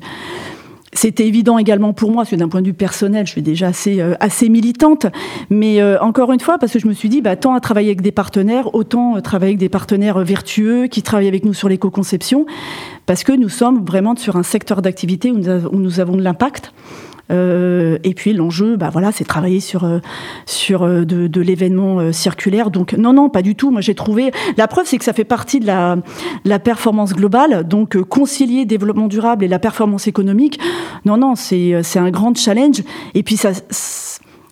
C'était 0.92 1.28
évident 1.28 1.56
également 1.56 1.92
pour 1.92 2.10
moi, 2.10 2.22
parce 2.22 2.30
que 2.30 2.36
d'un 2.36 2.48
point 2.48 2.62
de 2.62 2.66
vue 2.66 2.74
personnel, 2.74 3.26
je 3.26 3.30
suis 3.30 3.42
déjà 3.42 3.68
assez, 3.68 4.00
euh, 4.00 4.16
militante. 4.48 5.06
Mais 5.50 5.80
euh, 5.80 6.00
encore 6.00 6.32
une 6.32 6.40
fois, 6.40 6.58
parce 6.58 6.72
que 6.72 6.80
je 6.80 6.88
me 6.88 6.94
suis 6.94 7.08
dit, 7.08 7.22
bah, 7.22 7.36
tant 7.36 7.54
à 7.54 7.60
travailler 7.60 7.90
avec 7.90 8.00
des 8.00 8.10
partenaires, 8.10 8.74
autant 8.74 9.16
euh, 9.16 9.20
travailler 9.20 9.50
avec 9.50 9.60
des 9.60 9.68
partenaires 9.68 10.18
vertueux 10.24 10.88
qui 10.88 11.02
travaillent 11.02 11.28
avec 11.28 11.44
nous 11.44 11.54
sur 11.54 11.68
l'éco-conception, 11.68 12.46
parce 13.06 13.22
que 13.22 13.30
nous 13.30 13.48
sommes 13.48 13.84
vraiment 13.84 14.16
sur 14.16 14.34
un 14.34 14.42
secteur 14.42 14.82
d'activité 14.82 15.30
où, 15.30 15.38
nous 15.38 16.00
avons 16.00 16.16
de 16.16 16.22
l'impact. 16.22 16.72
Euh, 17.30 17.98
et 18.04 18.14
puis 18.14 18.32
l'enjeu, 18.32 18.76
bah 18.76 18.90
voilà, 18.92 19.12
c'est 19.12 19.24
travailler 19.24 19.60
sur 19.60 19.84
euh, 19.84 20.00
sur 20.46 20.82
euh, 20.82 21.04
de, 21.04 21.40
l'événement 21.40 22.12
circulaire. 22.12 22.70
Donc 22.70 22.94
non, 22.94 23.12
non, 23.12 23.28
pas 23.28 23.42
du 23.42 23.54
tout. 23.54 23.70
Moi, 23.70 23.80
j'ai 23.80 23.94
trouvé. 23.94 24.30
La 24.56 24.68
preuve, 24.68 24.86
c'est 24.86 24.98
que 24.98 25.04
ça 25.04 25.12
fait 25.12 25.24
partie 25.24 25.60
de 25.60 25.66
la, 25.66 26.58
performance 26.58 27.14
globale. 27.14 27.66
Donc 27.66 28.00
concilier 28.02 28.64
développement 28.64 29.08
durable 29.08 29.44
et 29.44 29.48
la 29.48 29.58
performance 29.58 30.06
économique. 30.06 30.58
Non, 31.04 31.16
non, 31.16 31.34
c'est 31.34 31.74
un 31.96 32.10
grand 32.10 32.36
challenge. 32.36 32.82
Et 33.14 33.22
puis 33.22 33.36
ça 33.36 33.50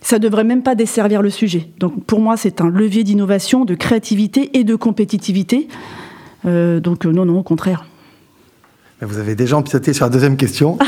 ça 0.01 0.19
devrait 0.19 0.43
même 0.43 0.63
pas 0.63 0.75
desservir 0.75 1.21
le 1.21 1.29
sujet. 1.29 1.69
Donc 1.79 2.03
pour 2.03 2.19
moi, 2.19 2.35
c'est 2.35 2.59
un 2.59 2.69
levier 2.69 3.03
d'innovation, 3.03 3.63
de 3.63 3.73
créativité 3.73 4.57
et 4.57 4.63
de 4.63 4.75
compétitivité. 4.75 5.67
Donc 6.43 7.05
non, 7.05 7.25
non, 7.25 7.39
au 7.39 7.43
contraire. 7.43 7.85
Vous 9.05 9.19
avez 9.19 9.35
déjà 9.35 9.57
empiété 9.57 9.93
sur 9.93 10.05
la 10.05 10.09
deuxième 10.09 10.37
question. 10.37 10.77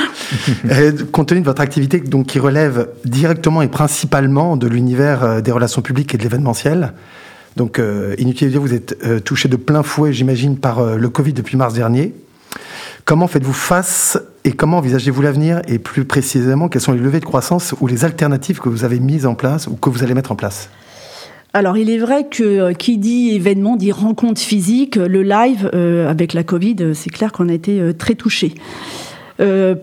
Euh, 0.72 0.92
compte 1.12 1.28
tenu 1.28 1.42
de 1.42 1.46
votre 1.46 1.62
activité 1.62 2.00
donc, 2.00 2.26
qui 2.26 2.40
relève 2.40 2.90
directement 3.06 3.62
et 3.62 3.68
principalement 3.68 4.58
de 4.58 4.66
l'univers 4.66 5.24
euh, 5.24 5.42
des 5.42 5.52
relations 5.52 5.84
publiques 5.84 6.16
et 6.16 6.18
de 6.18 6.24
l'événementiel, 6.24 6.94
donc 7.58 7.78
euh, 7.78 8.16
inutile 8.18 8.48
de 8.48 8.54
dire, 8.54 8.62
vous 8.62 8.74
êtes 8.74 9.24
touché 9.24 9.48
de 9.48 9.56
plein 9.56 9.84
fouet, 9.84 10.14
j'imagine, 10.14 10.58
par 10.58 10.98
le 10.98 11.10
Covid 11.10 11.34
depuis 11.34 11.58
mars 11.58 11.76
dernier. 11.76 12.16
Comment 13.06 13.28
faites-vous 13.28 13.54
face 13.54 14.18
et 14.44 14.54
comment 14.54 14.80
envisagez-vous 14.80 15.22
l'avenir? 15.22 15.62
Et 15.68 15.78
plus 15.78 16.06
précisément, 16.06 16.70
quelles 16.70 16.82
sont 16.82 16.94
les 16.94 17.00
levées 17.00 17.20
de 17.20 17.26
croissance 17.26 17.76
ou 17.80 17.86
les 17.86 18.04
alternatives 18.04 18.60
que 18.60 18.70
vous 18.70 18.84
avez 18.84 19.00
mises 19.00 19.28
en 19.28 19.36
place 19.36 19.68
ou 19.68 19.76
que 19.76 19.92
vous 19.92 20.04
allez 20.04 20.16
mettre 20.16 20.32
en 20.32 20.36
place? 20.36 20.70
Alors, 21.56 21.78
il 21.78 21.90
est 21.90 22.00
vrai 22.00 22.28
que 22.30 22.44
euh, 22.44 22.74
qui 22.74 22.98
dit 22.98 23.30
événement 23.30 23.78
dit 23.78 23.94
rencontre 23.94 24.42
physique. 24.42 24.98
Le 24.98 25.24
live, 25.24 25.70
euh, 25.74 26.10
avec 26.10 26.34
la 26.34 26.44
Covid, 26.44 26.76
euh, 26.82 26.94
c'est 26.94 27.10
clair 27.10 27.32
qu'on 27.32 27.48
a 27.48 27.54
été 27.54 27.94
très 27.98 28.16
touchés. 28.16 28.54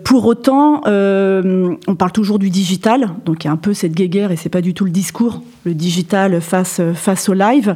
pour 0.03 0.25
autant, 0.25 0.81
on 0.85 1.95
parle 1.95 2.11
toujours 2.11 2.37
du 2.37 2.51
digital, 2.51 3.09
donc 3.25 3.43
il 3.43 3.47
y 3.47 3.49
a 3.49 3.53
un 3.53 3.57
peu 3.57 3.73
cette 3.73 3.93
guéguerre 3.93 4.31
et 4.31 4.35
c'est 4.35 4.49
pas 4.49 4.61
du 4.61 4.73
tout 4.73 4.85
le 4.85 4.91
discours, 4.91 5.41
le 5.63 5.73
digital 5.73 6.41
face 6.41 6.81
face 6.93 7.29
au 7.29 7.33
live. 7.33 7.75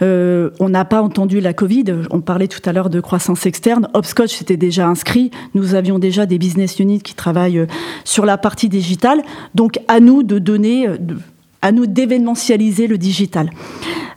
on 0.00 0.68
n'a 0.68 0.84
pas 0.84 1.00
entendu 1.02 1.40
la 1.40 1.52
Covid. 1.52 1.84
On 2.10 2.20
parlait 2.20 2.48
tout 2.48 2.62
à 2.64 2.72
l'heure 2.72 2.90
de 2.90 3.00
croissance 3.00 3.46
externe. 3.46 3.88
Hopscotch 3.94 4.34
s'était 4.34 4.56
déjà 4.56 4.86
inscrit. 4.86 5.30
Nous 5.54 5.74
avions 5.74 5.98
déjà 5.98 6.26
des 6.26 6.38
business 6.38 6.78
units 6.80 7.02
qui 7.02 7.14
travaillent 7.14 7.66
sur 8.04 8.24
la 8.24 8.36
partie 8.36 8.68
digitale. 8.68 9.22
Donc 9.54 9.78
à 9.86 10.00
nous 10.00 10.22
de 10.24 10.38
donner 10.38 10.88
à 11.62 11.72
nous 11.72 11.86
d'événementialiser 11.86 12.86
le 12.86 12.98
digital. 12.98 13.50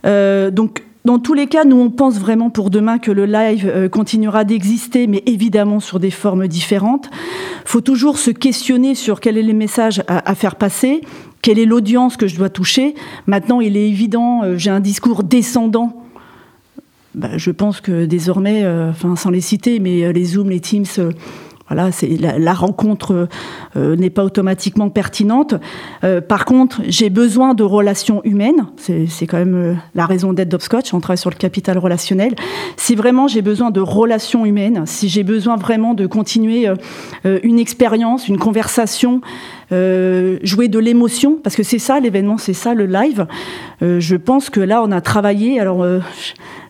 Euh, 0.05 0.51
donc, 0.51 0.83
dans 1.03 1.17
tous 1.17 1.33
les 1.33 1.47
cas, 1.47 1.63
nous, 1.63 1.77
on 1.77 1.89
pense 1.89 2.19
vraiment 2.19 2.51
pour 2.51 2.69
demain 2.69 2.99
que 2.99 3.11
le 3.11 3.25
live 3.25 3.67
euh, 3.67 3.89
continuera 3.89 4.43
d'exister, 4.43 5.07
mais 5.07 5.23
évidemment 5.25 5.79
sur 5.79 5.99
des 5.99 6.11
formes 6.11 6.47
différentes. 6.47 7.09
Il 7.11 7.67
faut 7.67 7.81
toujours 7.81 8.19
se 8.19 8.29
questionner 8.29 8.93
sur 8.93 9.19
quel 9.19 9.37
est 9.37 9.43
le 9.43 9.53
message 9.53 10.03
à, 10.07 10.35
faire 10.35 10.55
passer, 10.55 11.01
quelle 11.41 11.57
est 11.57 11.65
l'audience 11.65 12.17
que 12.17 12.27
je 12.27 12.35
dois 12.35 12.49
toucher. 12.49 12.93
Maintenant, 13.25 13.61
il 13.61 13.77
est 13.77 13.87
évident, 13.87 14.43
euh, 14.43 14.57
j'ai 14.57 14.69
un 14.69 14.79
discours 14.79 15.23
descendant. 15.23 16.03
Bah, 17.15 17.29
je 17.35 17.51
pense 17.51 17.81
que 17.81 18.05
désormais, 18.05 18.65
enfin, 18.89 19.17
sans 19.17 19.31
les 19.31 19.41
citer, 19.41 19.79
mais 19.79 20.13
les 20.13 20.23
Zoom, 20.23 20.49
les 20.49 20.61
Teams 20.61 20.85
voilà, 21.71 21.89
la, 22.37 22.53
rencontre 22.53 23.29
euh, 23.77 23.95
n'est 23.95 24.09
pas 24.09 24.25
automatiquement 24.25 24.89
pertinente. 24.89 25.55
Euh, 26.03 26.19
par 26.19 26.43
contre, 26.43 26.81
j'ai 26.85 27.09
besoin 27.09 27.53
de 27.53 27.63
relations 27.63 28.21
humaines. 28.25 28.67
C'est 28.75 29.25
quand 29.25 29.37
même 29.37 29.55
euh, 29.55 29.73
la 29.95 30.05
raison 30.05 30.33
d'être 30.33 30.49
d'Opscotch. 30.49 30.93
On 30.93 30.99
travaille 30.99 31.17
sur 31.17 31.29
le 31.29 31.37
capital 31.37 31.77
relationnel. 31.77 32.35
Si 32.75 32.93
vraiment 32.93 33.29
j'ai 33.29 33.41
besoin 33.41 33.71
de 33.71 33.79
relations 33.79 34.45
humaines, 34.45 34.83
si 34.85 35.07
j'ai 35.07 35.23
besoin 35.23 35.55
vraiment 35.55 35.93
de 35.93 36.07
continuer 36.07 36.67
une 37.23 37.59
expérience, 37.59 38.27
une 38.27 38.37
conversation, 38.37 39.21
jouer 39.69 40.67
de 40.67 40.79
l'émotion, 40.79 41.39
parce 41.41 41.55
que 41.55 41.63
c'est 41.63 41.79
ça 41.79 41.99
l'événement, 41.99 42.37
c'est 42.37 42.53
ça 42.53 42.73
le 42.73 42.85
live. 42.85 43.27
je 43.81 44.15
pense 44.15 44.49
que 44.49 44.59
là, 44.59 44.81
on 44.83 44.91
a 44.91 45.01
travaillé. 45.01 45.59
Alors, 45.59 45.85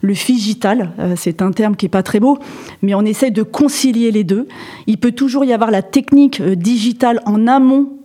le 0.02 0.14
figital, 0.14 0.92
c'est 1.16 1.42
un 1.42 1.52
terme 1.52 1.76
qui 1.76 1.86
est 1.86 1.90
pas 1.90 2.04
très 2.04 2.20
beau, 2.20 2.40
mais 2.82 2.96
on 2.96 3.02
essaie 3.02 3.32
de 3.32 3.44
concilier 3.44 4.12
les 4.12 4.24
deux. 4.24 4.48
Il 4.88 4.98
peut 4.98 5.12
toujours 5.12 5.46
y 5.46 5.54
avoir 5.54 5.70
la 5.70 5.84
technique 5.84 6.42
digitale 6.42 7.22
en 7.26 7.46
amont 7.48 7.98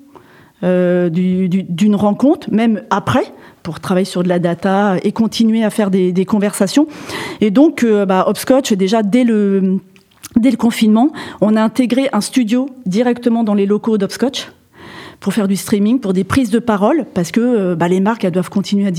d'une 0.63 1.97
rencontre, 1.97 2.53
même 2.53 2.83
après 2.91 3.33
pour 3.67 3.81
travailler 3.81 4.05
sur 4.05 4.23
de 4.23 4.29
la 4.29 4.39
data 4.39 4.95
et 5.03 5.11
continuer 5.11 5.65
à 5.65 5.71
faire 5.71 5.91
des, 5.91 6.25
conversations. 6.25 6.87
Et 7.41 7.51
donc, 7.51 7.83
euh, 7.83 8.07
bah, 8.07 8.25
Hopscotch, 8.29 8.73
déjà 8.75 9.03
dès 9.03 9.25
le 9.25 9.81
confinement, 10.57 11.11
on 11.41 11.57
a 11.57 11.63
intégré 11.63 12.09
un 12.13 12.21
studio 12.21 12.69
directement 12.87 13.43
dans 13.43 13.55
les 13.55 13.67
locaux 13.67 13.99
d'Hopscotch 13.99 14.53
pour 15.21 15.33
faire 15.33 15.49
du 15.49 15.57
streaming, 15.57 16.01
pour 16.01 16.13
des 16.13 16.25
prises 16.25 16.51
de 16.51 16.59
parole, 16.59 17.07
parce 17.15 17.31
que 17.31 17.41
euh, 17.41 17.75
bah, 17.75 17.89
les 17.89 18.01
marques 18.01 18.25
elles 18.25 18.33
doivent 18.33 18.51
continuer 18.51 18.91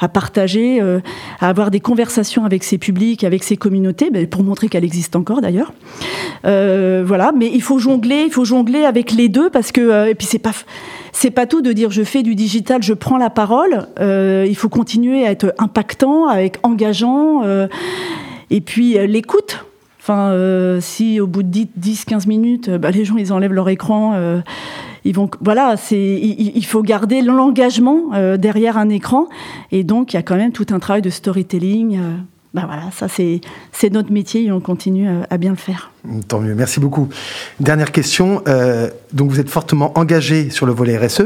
à, 0.00 0.08
partager, 0.08 0.80
euh, 0.80 1.00
à 1.40 1.48
avoir 1.48 1.70
des 1.70 1.80
conversations 1.80 2.44
avec 2.44 2.64
ses 2.64 2.78
publics, 2.78 3.24
avec 3.24 3.42
ses 3.42 3.56
communautés, 3.56 4.10
bah, 4.10 4.20
pour 4.30 4.42
montrer 4.44 4.68
qu'elle 4.68 4.84
existe 4.84 5.16
encore 5.16 5.40
d'ailleurs. 5.40 5.72
voilà, 6.42 7.32
mais 7.36 7.50
il 7.52 7.62
faut 7.62 7.78
jongler, 7.78 8.24
il 8.26 8.32
faut 8.32 8.44
jongler 8.44 8.84
avec 8.84 9.12
les 9.12 9.28
deux 9.28 9.50
parce 9.50 9.72
que 9.72 10.08
et 10.08 10.14
puis 10.14 10.26
c'est 10.26 10.38
pas 10.38 10.52
c'est 11.14 11.30
pas 11.30 11.46
tout 11.46 11.62
de 11.62 11.72
dire 11.72 11.90
je 11.90 12.02
fais 12.02 12.22
du 12.22 12.34
digital, 12.34 12.82
je 12.82 12.92
prends 12.92 13.16
la 13.16 13.30
parole. 13.30 13.86
Euh, 14.00 14.44
il 14.46 14.56
faut 14.56 14.68
continuer 14.68 15.24
à 15.24 15.30
être 15.30 15.54
impactant, 15.58 16.26
avec 16.26 16.58
engageant, 16.64 17.42
euh, 17.44 17.68
et 18.50 18.60
puis 18.60 18.98
euh, 18.98 19.06
l'écoute. 19.06 19.64
Enfin, 20.00 20.36
si 20.82 21.18
au 21.18 21.26
bout 21.26 21.42
de 21.42 21.66
10-15 21.80 22.28
minutes, 22.28 22.68
bah, 22.68 22.90
les 22.90 23.06
gens 23.06 23.16
ils 23.16 23.32
enlèvent 23.32 23.54
leur 23.54 23.70
écran, 23.70 24.42
ils 25.04 25.14
vont, 25.14 25.30
voilà, 25.40 25.76
c'est, 25.76 25.96
il, 25.96 26.64
faut 26.64 26.82
garder 26.82 27.20
l'engagement 27.20 28.36
derrière 28.36 28.78
un 28.78 28.88
écran, 28.88 29.26
et 29.72 29.84
donc 29.84 30.12
il 30.12 30.16
y 30.16 30.18
a 30.18 30.22
quand 30.22 30.36
même 30.36 30.52
tout 30.52 30.66
un 30.70 30.78
travail 30.78 31.02
de 31.02 31.10
storytelling. 31.10 31.98
Ben 32.54 32.66
voilà, 32.66 32.90
ça 32.92 33.08
c'est 33.08 33.90
notre 33.90 34.12
métier 34.12 34.44
et 34.44 34.52
on 34.52 34.60
continue 34.60 35.08
à 35.28 35.36
bien 35.38 35.50
le 35.50 35.56
faire. 35.56 35.90
Tant 36.28 36.40
mieux, 36.40 36.54
merci 36.54 36.80
beaucoup. 36.80 37.08
Dernière 37.60 37.90
question, 37.90 38.42
euh, 38.46 38.90
donc 39.12 39.30
vous 39.30 39.40
êtes 39.40 39.50
fortement 39.50 39.98
engagé 39.98 40.50
sur 40.50 40.66
le 40.66 40.72
volet 40.72 40.96
RSE. 40.96 41.22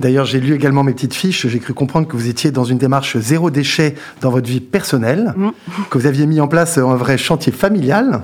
D'ailleurs, 0.00 0.24
j'ai 0.24 0.40
lu 0.40 0.54
également 0.54 0.82
mes 0.82 0.92
petites 0.92 1.14
fiches, 1.14 1.46
j'ai 1.46 1.58
cru 1.58 1.74
comprendre 1.74 2.06
que 2.08 2.16
vous 2.16 2.28
étiez 2.28 2.50
dans 2.50 2.64
une 2.64 2.78
démarche 2.78 3.18
zéro 3.18 3.50
déchet 3.50 3.94
dans 4.20 4.30
votre 4.30 4.48
vie 4.48 4.60
personnelle, 4.60 5.34
mm. 5.36 5.50
que 5.90 5.98
vous 5.98 6.06
aviez 6.06 6.26
mis 6.26 6.40
en 6.40 6.48
place 6.48 6.78
un 6.78 6.96
vrai 6.96 7.18
chantier 7.18 7.52
familial, 7.52 8.22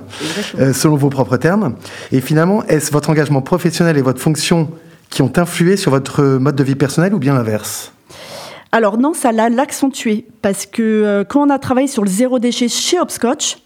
euh, 0.58 0.72
selon 0.72 0.96
vos 0.96 1.10
propres 1.10 1.36
termes. 1.36 1.74
Et 2.12 2.20
finalement, 2.20 2.64
est-ce 2.64 2.92
votre 2.92 3.10
engagement 3.10 3.42
professionnel 3.42 3.96
et 3.96 4.02
votre 4.02 4.20
fonction 4.20 4.70
qui 5.10 5.22
ont 5.22 5.32
influé 5.36 5.76
sur 5.76 5.90
votre 5.90 6.22
mode 6.22 6.56
de 6.56 6.64
vie 6.64 6.76
personnel 6.76 7.14
ou 7.14 7.18
bien 7.18 7.34
l'inverse? 7.34 7.92
Alors 8.72 8.98
non, 8.98 9.14
ça 9.14 9.32
l'a 9.32 9.48
l'accentué 9.48 10.26
parce 10.42 10.64
que 10.64 10.82
euh, 10.82 11.24
quand 11.24 11.42
on 11.46 11.50
a 11.50 11.58
travaillé 11.58 11.88
sur 11.88 12.04
le 12.04 12.08
zéro 12.08 12.38
déchet 12.38 12.68
chez 12.68 13.00
Hopscotch, 13.00 13.58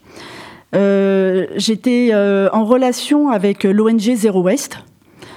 euh, 0.75 1.45
j'étais 1.55 2.09
euh, 2.11 2.49
en 2.51 2.65
relation 2.65 3.29
avec 3.29 3.63
l'ONG 3.63 4.15
Zero 4.15 4.41
Waste. 4.41 4.79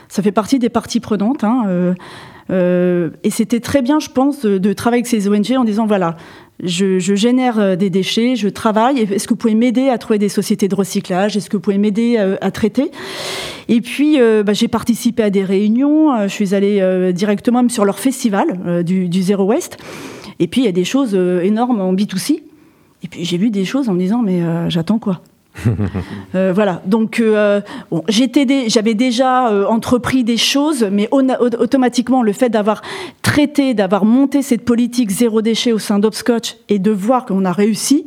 Ça 0.08 0.22
fait 0.22 0.32
partie 0.32 0.58
des 0.58 0.70
parties 0.70 1.00
prenantes. 1.00 1.44
Hein, 1.44 1.94
et 2.50 3.30
c'était 3.30 3.60
très 3.60 3.82
bien, 3.82 3.98
je 4.00 4.08
pense, 4.08 4.44
de, 4.44 4.72
travailler 4.72 5.00
avec 5.00 5.06
ces 5.06 5.28
ONG 5.28 5.52
en 5.56 5.64
disant 5.64 5.86
voilà, 5.86 6.16
je, 6.62 6.98
génère 6.98 7.76
des 7.76 7.90
déchets, 7.90 8.36
je 8.36 8.48
travaille. 8.48 9.00
Est-ce 9.00 9.26
que 9.26 9.34
vous 9.34 9.38
pouvez 9.38 9.54
m'aider 9.54 9.88
à 9.88 9.98
trouver 9.98 10.18
des 10.18 10.28
sociétés 10.28 10.68
de 10.68 10.74
recyclage? 10.74 11.36
Est-ce 11.36 11.50
que 11.50 11.56
vous 11.56 11.62
pouvez 11.62 11.78
m'aider 11.78 12.16
à 12.16 12.50
traiter? 12.50 12.90
Et 13.68 13.80
puis, 13.80 14.18
bah, 14.44 14.52
j'ai 14.52 14.68
participé 14.68 15.22
à 15.22 15.30
des 15.30 15.44
réunions. 15.44 16.22
Je 16.22 16.32
suis 16.32 16.54
allée 16.54 17.12
directement 17.12 17.58
même 17.58 17.70
sur 17.70 17.84
leur 17.84 17.98
festival 17.98 18.82
du, 18.84 19.08
du 19.08 19.22
Zero 19.22 19.44
Waste. 19.44 19.76
Et 20.40 20.46
puis, 20.46 20.62
il 20.62 20.64
y 20.64 20.68
a 20.68 20.72
des 20.72 20.84
choses 20.84 21.14
énormes 21.14 21.80
en 21.80 21.92
B2C. 21.92 22.42
Et 23.02 23.08
puis, 23.08 23.24
j'ai 23.24 23.36
vu 23.36 23.50
des 23.50 23.64
choses 23.64 23.88
en 23.88 23.92
me 23.92 23.98
disant 23.98 24.22
mais 24.22 24.40
j'attends 24.70 24.98
quoi? 24.98 25.22
euh, 26.34 26.52
voilà. 26.54 26.82
Donc, 26.86 27.20
euh, 27.20 27.60
j'avais 28.08 28.94
déjà 28.94 29.48
euh, 29.48 29.66
entrepris 29.66 30.24
des 30.24 30.36
choses, 30.36 30.88
mais 30.90 31.08
automatiquement, 31.10 32.22
le 32.22 32.32
fait 32.32 32.48
d'avoir 32.48 32.82
traité, 33.22 33.74
d'avoir 33.74 34.04
monté 34.04 34.42
cette 34.42 34.64
politique 34.64 35.10
zéro 35.10 35.42
déchet 35.42 35.72
au 35.72 35.78
sein 35.78 35.98
d'Opscotch 35.98 36.56
et 36.68 36.78
de 36.78 36.90
voir 36.90 37.26
qu'on 37.26 37.44
a 37.44 37.52
réussi, 37.52 38.06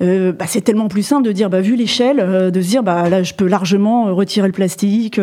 bah, 0.00 0.46
c'est 0.46 0.62
tellement 0.62 0.88
plus 0.88 1.02
simple 1.02 1.26
de 1.26 1.32
dire, 1.32 1.50
bah, 1.50 1.60
vu 1.60 1.76
l'échelle, 1.76 2.50
de 2.50 2.62
se 2.62 2.68
dire, 2.68 2.82
bah, 2.82 3.10
là, 3.10 3.22
je 3.22 3.34
peux 3.34 3.46
largement 3.46 4.14
retirer 4.14 4.46
le 4.46 4.52
plastique, 4.52 5.20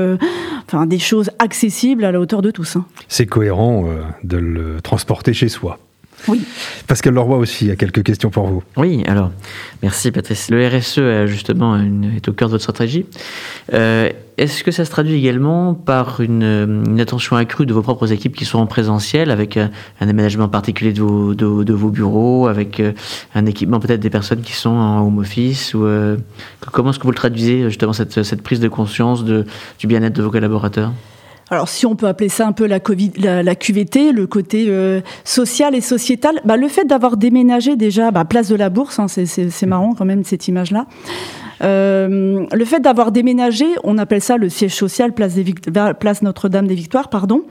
des 0.85 0.99
choses 0.99 1.31
accessibles 1.39 2.05
à 2.05 2.11
la 2.11 2.19
hauteur 2.19 2.43
de 2.43 2.51
tous. 2.51 2.75
Hein. 2.75 2.85
C'est 3.07 3.25
cohérent 3.25 3.85
de 4.23 4.37
le 4.37 4.79
transporter 4.81 5.33
chez 5.33 5.49
soi. 5.49 5.79
Oui. 6.27 6.41
Pascal 6.87 7.13
Leroy 7.13 7.37
aussi 7.37 7.71
a 7.71 7.75
quelques 7.75 8.03
questions 8.03 8.29
pour 8.29 8.47
vous. 8.47 8.63
Oui, 8.75 9.03
alors, 9.07 9.31
merci 9.81 10.11
Patrice. 10.11 10.49
Le 10.49 10.67
RSE 10.67 11.29
justement 11.29 11.77
est 11.77 12.27
au 12.27 12.33
cœur 12.33 12.49
de 12.49 12.53
votre 12.53 12.63
stratégie. 12.63 13.05
Euh, 13.73 14.09
est-ce 14.37 14.63
que 14.63 14.69
ça 14.69 14.85
se 14.85 14.91
traduit 14.91 15.15
également 15.15 15.73
par 15.73 16.21
une, 16.21 16.99
attention 16.99 17.35
accrue 17.35 17.65
de 17.65 17.73
vos 17.73 17.81
propres 17.81 18.11
équipes 18.11 18.35
qui 18.35 18.45
sont 18.45 18.59
en 18.59 18.67
présentiel, 18.67 19.31
avec 19.31 19.57
un, 19.57 19.71
aménagement 19.99 20.47
particulier 20.47 20.93
de 20.93 21.01
vos, 21.01 21.33
de, 21.33 21.73
vos, 21.73 21.89
bureaux, 21.89 22.47
avec 22.47 22.79
euh, 22.79 22.91
un 23.33 23.45
équipement 23.47 23.79
peut-être 23.79 23.99
des 23.99 24.11
personnes 24.11 24.41
qui 24.41 24.53
sont 24.53 24.69
en 24.69 25.05
home 25.05 25.17
office 25.19 25.73
ou, 25.73 25.85
euh, 25.85 26.17
Comment 26.71 26.91
est-ce 26.91 26.99
que 26.99 27.03
vous 27.03 27.11
le 27.11 27.15
traduisez 27.15 27.63
justement 27.63 27.93
cette, 27.93 28.23
cette 28.23 28.43
prise 28.43 28.59
de 28.59 28.67
conscience 28.67 29.23
de, 29.23 29.45
du 29.79 29.87
bien-être 29.87 30.13
de 30.13 30.21
vos 30.21 30.31
collaborateurs? 30.31 30.91
Alors 31.49 31.69
si 31.69 31.85
on 31.85 31.95
peut 31.95 32.07
appeler 32.07 32.29
ça 32.29 32.45
un 32.47 32.51
peu 32.51 32.65
la, 32.65 32.79
COVID, 32.79 33.11
la, 33.17 33.55
QVT, 33.55 34.11
le 34.11 34.27
côté 34.27 34.65
euh, 34.67 35.01
social 35.23 35.75
et 35.75 35.81
sociétal, 35.81 36.41
bah, 36.43 36.57
le 36.57 36.67
fait 36.67 36.85
d'avoir 36.85 37.15
déménagé 37.15 37.75
déjà, 37.75 38.11
bah, 38.11 38.25
place 38.25 38.49
de 38.49 38.55
la 38.55 38.69
Bourse, 38.69 38.99
hein, 38.99 39.07
c'est 39.07 39.65
marrant 39.65 39.93
quand 39.93 40.05
même 40.05 40.23
cette 40.23 40.47
image-là. 40.47 40.87
Euh, 41.63 42.45
le 42.51 42.65
fait 42.65 42.79
d'avoir 42.79 43.11
déménagé, 43.11 43.65
on 43.83 43.97
appelle 43.97 44.21
ça 44.21 44.37
le 44.37 44.49
siège 44.49 44.75
social, 44.75 45.13
place, 45.13 45.33
place 45.99 46.21
Notre-Dame 46.21 46.67
des 46.67 46.75
Victoires, 46.75 47.09
pardon. 47.09 47.43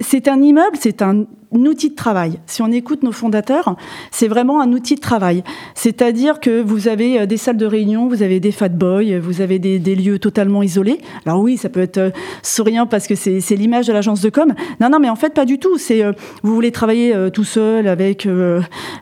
C'est 0.00 0.28
un 0.28 0.40
immeuble, 0.40 0.76
c'est 0.80 1.02
un 1.02 1.24
outil 1.64 1.90
de 1.90 1.94
travail. 1.94 2.38
Si 2.46 2.62
on 2.62 2.70
écoute 2.72 3.02
nos 3.02 3.12
fondateurs, 3.12 3.76
c'est 4.10 4.28
vraiment 4.28 4.60
un 4.60 4.72
outil 4.72 4.96
de 4.96 5.00
travail. 5.00 5.42
C'est-à-dire 5.74 6.40
que 6.40 6.60
vous 6.60 6.88
avez 6.88 7.20
euh, 7.20 7.26
des 7.26 7.36
salles 7.36 7.56
de 7.56 7.66
réunion, 7.66 8.08
vous 8.08 8.22
avez 8.22 8.40
des 8.40 8.52
fat 8.52 8.68
boys, 8.68 9.18
vous 9.20 9.40
avez 9.40 9.58
des, 9.58 9.78
lieux 9.94 10.18
totalement 10.18 10.62
isolés. 10.62 11.00
Alors 11.24 11.40
oui, 11.40 11.56
ça 11.56 11.68
peut 11.68 11.80
être 11.80 11.98
euh, 11.98 12.10
souriant 12.42 12.86
parce 12.86 13.06
que 13.06 13.14
c'est 13.14 13.56
l'image 13.56 13.86
de 13.86 13.92
l'agence 13.92 14.20
de 14.20 14.30
com. 14.30 14.52
Non, 14.80 14.90
non, 14.90 14.98
mais 14.98 15.08
en 15.08 15.16
fait, 15.16 15.32
pas 15.32 15.44
du 15.44 15.58
tout. 15.58 15.78
C'est 15.78 16.02
euh, 16.02 16.12
vous 16.42 16.54
voulez 16.54 16.72
travailler 16.72 17.14
tout 17.32 17.44
seul 17.44 17.86
avec 17.88 18.28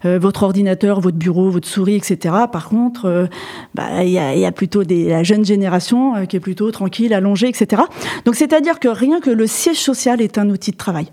votre 0.04 0.42
ordinateur, 0.42 1.00
votre 1.00 1.16
bureau, 1.16 1.50
votre 1.50 1.68
souris, 1.68 1.96
etc. 1.96 2.34
Par 2.52 2.68
contre, 2.68 3.28
bah, 3.74 4.04
il 4.04 4.10
y, 4.10 4.18
a, 4.18 4.52
plutôt 4.52 4.82
la 4.88 5.22
jeune 5.22 5.44
génération 5.44 6.26
qui 6.26 6.36
est 6.36 6.40
plutôt 6.40 6.70
tranquille, 6.70 7.12
allongée, 7.14 7.48
etc. 7.48 7.82
Donc 8.24 8.34
c'est-à-dire 8.34 8.78
que 8.78 8.88
rien 8.88 9.20
que 9.20 9.30
le 9.30 9.46
siège 9.46 9.78
social 9.78 10.20
est 10.20 10.38
un 10.38 10.50
outil 10.50 10.70
de 10.70 10.76
travail 10.76 11.06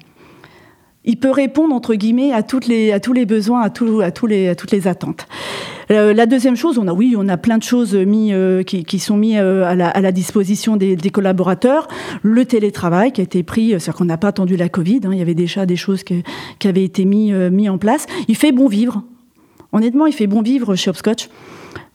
il 1.04 1.18
peut 1.18 1.32
répondre 1.32 1.74
entre 1.74 1.96
guillemets 1.96 2.32
à 2.32 2.44
toutes 2.44 2.68
les 2.68 2.92
à 2.92 3.00
tous 3.00 3.14
les 3.14 3.26
besoins, 3.26 3.62
à 3.62 3.70
tous 3.70 4.02
à 4.02 4.12
tous 4.12 4.28
les 4.28 4.50
à 4.50 4.56
toutes 4.56 4.72
les 4.72 4.88
attentes. 4.88 5.28
Euh, 5.90 6.14
la 6.14 6.26
deuxième 6.26 6.56
chose, 6.56 6.78
on 6.78 6.88
a 6.88 6.94
oui, 6.94 7.16
on 7.18 7.28
a 7.28 7.38
plein 7.38 7.58
de 7.58 7.64
choses 7.64 7.96
mis 7.96 8.32
euh, 8.34 8.64
qui, 8.64 8.86
qui, 8.86 9.00
sont 9.00 9.18
mis 9.18 9.38
euh, 9.38 9.66
à, 9.66 9.76
la, 9.76 9.90
à, 9.90 10.00
la, 10.00 10.12
disposition 10.14 10.78
des, 10.78 10.96
des, 10.96 11.10
collaborateurs. 11.10 11.90
Le 12.22 12.46
télétravail 12.46 13.12
qui 13.12 13.20
a 13.20 13.24
été 13.26 13.44
pris, 13.44 13.72
c'est-à-dire 13.72 13.96
qu'on 13.96 14.06
n'a 14.06 14.18
pas 14.18 14.30
attendu 14.30 14.56
la 14.56 14.70
Covid. 14.70 15.02
Hein, 15.04 15.10
il 15.12 15.18
y 15.18 15.22
avait 15.22 15.34
déjà 15.34 15.66
des 15.66 15.76
choses 15.76 16.04
qui, 16.04 16.24
qui 16.60 16.68
avaient 16.68 16.84
été 16.84 17.04
mis 17.04 17.34
mis 17.34 17.68
en 17.68 17.78
place. 17.78 18.06
Il 18.28 18.38
fait 18.38 18.52
bon 18.52 18.68
vivre. 18.68 19.04
Honnêtement, 19.74 20.06
il 20.06 20.14
fait 20.14 20.28
bon 20.28 20.42
vivre 20.42 20.76
chez 20.76 20.90
Hopscotch. 20.90 21.30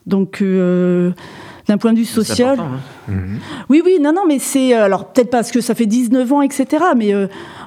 Donc 0.06 0.42
d'un 1.66 1.78
point 1.78 1.92
de 1.92 1.99
vue 1.99 2.04
social. 2.04 2.58
Hein. 2.61 3.12
Oui, 3.68 3.82
oui, 3.85 3.99
non, 4.00 4.12
non, 4.12 4.23
mais 4.26 4.38
c'est 4.38 4.73
alors 4.73 5.12
peut-être 5.12 5.30
parce 5.30 5.50
que 5.50 5.61
ça 5.61 5.75
fait 5.75 5.87
19 5.87 6.32
ans, 6.32 6.42
etc. 6.42 6.85
Mais 6.96 7.12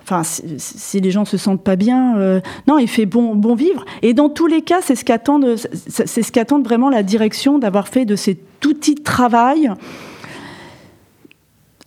enfin, 0.09 0.23
si, 0.23 0.99
les 0.99 1.11
gens 1.11 1.25
se 1.25 1.37
sentent 1.37 1.63
pas 1.63 1.75
bien, 1.75 2.17
euh, 2.17 2.39
non, 2.67 2.77
il 2.79 2.87
fait 2.87 3.05
bon, 3.05 3.35
bon 3.35 3.55
vivre. 3.55 3.85
Et 4.01 4.13
dans 4.13 4.29
tous 4.29 4.47
les 4.47 4.61
cas, 4.61 4.79
c'est 4.81 4.95
ce 4.95 5.05
qu'attendent, 5.05 5.55
c'est 5.87 6.23
ce 6.23 6.31
qu'attendent 6.31 6.63
vraiment 6.63 6.89
la 6.89 7.03
direction 7.03 7.59
d'avoir 7.59 7.87
fait 7.87 8.05
de 8.05 8.15
cet 8.15 8.65
outil 8.65 8.95
de 8.95 9.03
travail. 9.03 9.71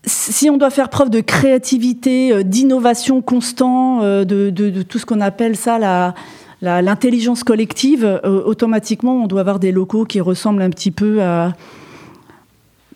Si 0.05 0.51
on 0.51 0.57
doit 0.57 0.71
faire 0.71 0.89
preuve 0.89 1.11
de 1.11 1.21
créativité, 1.21 2.33
euh, 2.33 2.43
d'innovation 2.43 3.23
constant, 3.23 4.03
euh, 4.03 4.25
de, 4.25 4.51
de, 4.51 4.83
tout 4.83 4.99
ce 4.99 5.07
qu'on 5.07 5.21
appelle 5.21 5.57
ça 5.57 5.79
la, 5.79 6.15
l'intelligence 6.61 7.45
collective, 7.45 8.21
automatiquement, 8.25 9.25
on 9.25 9.27
doit 9.27 9.41
avoir 9.41 9.59
des 9.59 9.73
locaux 9.73 10.05
qui 10.05 10.21
ressemblent 10.21 10.63
un 10.63 10.71
petit 10.71 10.93
peu 10.93 11.21
à, 11.21 11.55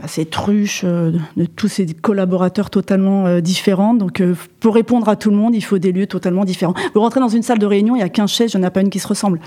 ces 0.06 0.26
truches 0.26 0.82
euh, 0.84 1.12
de, 1.36 1.46
tous 1.46 1.68
ces 1.68 1.86
collaborateurs 1.86 2.70
totalement 2.70 3.26
euh, 3.26 3.40
différents. 3.40 3.94
Donc, 3.94 4.20
euh, 4.20 4.34
pour 4.60 4.74
répondre 4.74 5.08
à 5.08 5.16
tout 5.16 5.30
le 5.30 5.36
monde, 5.36 5.54
il 5.54 5.62
faut 5.62 5.78
des 5.78 5.92
lieux 5.92 6.06
totalement 6.06 6.44
différents. 6.44 6.74
Vous 6.94 7.00
rentrez 7.00 7.20
dans 7.20 7.28
une 7.28 7.42
salle 7.42 7.58
de 7.58 7.66
réunion, 7.66 7.96
il 7.96 8.00
y 8.00 8.02
a 8.02 8.08
15 8.08 8.30
chaises, 8.30 8.52
il 8.54 8.58
n'y 8.58 8.64
en 8.64 8.66
a 8.66 8.70
pas 8.70 8.82
une 8.82 8.90
qui 8.90 8.98
se 8.98 9.08
ressemble. 9.08 9.40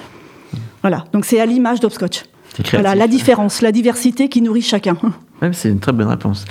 Voilà. 0.81 1.05
Donc, 1.13 1.25
c'est 1.25 1.39
à 1.39 1.45
l'image 1.45 1.79
d'Opscotch. 1.79 2.23
Voilà, 2.71 2.95
la 2.95 3.07
différence, 3.07 3.61
la 3.61 3.71
diversité 3.71 4.27
qui 4.27 4.41
nourrit 4.41 4.63
chacun. 4.63 4.97
c'est 5.51 5.69
une 5.69 5.79
très 5.79 5.93
bonne 5.93 6.07
réponse. 6.07 6.45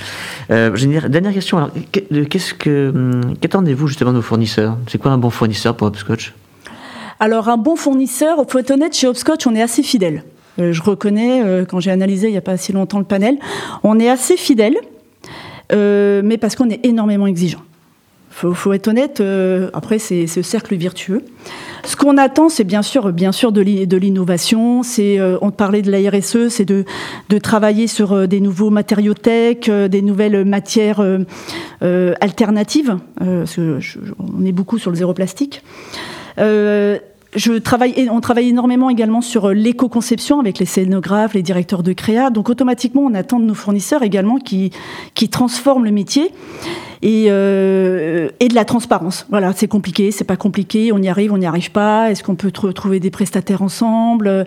dernière 0.49 1.33
question. 1.35 1.71
qu'est-ce 1.93 2.55
que, 2.55 2.93
hum, 2.95 3.35
qu'attendez-vous 3.41 3.89
justement 3.89 4.13
de 4.13 4.17
vos 4.17 4.23
fournisseurs? 4.23 4.79
C'est 4.87 4.99
quoi 4.99 5.11
un 5.11 5.19
bon 5.19 5.31
fournisseur 5.31 5.77
pour 5.77 5.89
Hopscotch? 5.89 6.35
Alors, 7.21 7.49
un 7.49 7.57
bon 7.57 7.75
fournisseur, 7.75 8.39
faut 8.49 8.61
être 8.61 8.71
honnête, 8.71 8.97
chez 8.97 9.09
Hopscotch, 9.09 9.47
on 9.49 9.55
est 9.57 9.63
assez 9.63 9.83
fidèle. 9.83 10.23
Euh, 10.59 10.73
je 10.73 10.83
reconnais, 10.83 11.43
euh, 11.43 11.65
quand 11.65 11.81
j'ai 11.81 11.91
analysé 11.91 12.29
il 12.29 12.33
n'y 12.33 12.39
a 12.39 12.43
pas 12.43 12.57
si 12.57 12.73
longtemps 12.73 12.99
le 12.99 13.05
panel, 13.05 13.39
on 13.83 13.99
est 13.99 14.09
assez 14.09 14.37
fidèle, 14.37 14.77
euh, 15.73 16.23
mais 16.25 16.39
parce 16.39 16.57
qu'on 16.57 16.69
est 16.71 16.85
énormément 16.85 17.27
exigeant. 17.27 17.63
Faut, 18.31 18.55
faut 18.55 18.73
être 18.73 18.87
honnête. 18.87 19.21
après, 19.73 19.99
c'est 19.99 20.29
ce 20.29 20.43
cercle 20.43 20.77
virtueux. 20.77 21.25
Ce 21.83 21.97
qu'on 21.97 22.17
attend, 22.19 22.49
c'est 22.49 22.63
bien 22.63 22.83
sûr, 22.83 23.13
bien 23.13 23.33
sûr, 23.33 23.51
de 23.51 23.97
l'innovation. 23.97 24.85
C'est, 24.85 25.19
on 25.41 25.51
parlait 25.51 25.83
de 25.83 25.91
la 25.91 26.09
RSE, 26.09 26.49
c'est 26.49 26.65
de, 26.65 26.85
travailler 27.43 27.89
sur 27.89 28.29
des 28.29 28.39
nouveaux 28.39 28.71
matériaux 28.71 29.15
tech, 29.15 29.69
des 29.69 30.03
nouvelles 30.03 30.45
matières 30.45 31.03
alternatives. 31.81 32.97
parce 33.19 33.57
que 33.57 33.81
on 34.21 34.47
est 34.47 34.53
beaucoup 34.53 34.79
sur 34.79 34.93
le 34.93 34.97
zéro 34.97 35.15
plastique. 35.15 35.65
Je 37.35 37.53
travaille, 37.53 38.09
on 38.11 38.21
travaille 38.21 38.49
énormément 38.49 38.89
également 38.89 39.21
sur 39.21 39.47
euh, 39.47 39.53
l'éco-conception 39.53 40.41
avec 40.41 40.59
les 40.59 40.65
scénographes, 40.65 41.35
les 41.35 41.43
directeurs 41.43 41.83
de 41.83 41.93
créa. 41.93 42.31
Donc 42.31 42.49
automatiquement, 42.49 43.03
on 43.03 43.15
attend 43.15 43.39
de 43.39 43.45
nos 43.45 43.55
fournisseurs 43.55 44.03
également 44.03 44.39
qui, 44.39 44.71
qui 45.15 45.29
transforment 45.29 45.85
le 45.85 45.91
métier 45.91 46.33
et, 47.03 47.27
euh, 47.29 48.31
et 48.41 48.49
de 48.49 48.55
la 48.55 48.65
transparence. 48.65 49.27
Voilà, 49.29 49.53
c'est 49.55 49.69
compliqué, 49.69 50.11
c'est 50.11 50.25
pas 50.25 50.37
compliqué, 50.37 50.91
on 50.93 50.99
y 50.99 51.09
arrive, 51.09 51.33
on 51.33 51.39
n'y 51.39 51.47
arrive 51.47 51.71
pas. 51.71 52.11
Est-ce 52.11 52.23
qu'on 52.23 52.35
peut 52.35 52.51
trouver 52.51 52.99
des 52.99 53.11
prestataires 53.11 53.63
ensemble? 53.63 54.47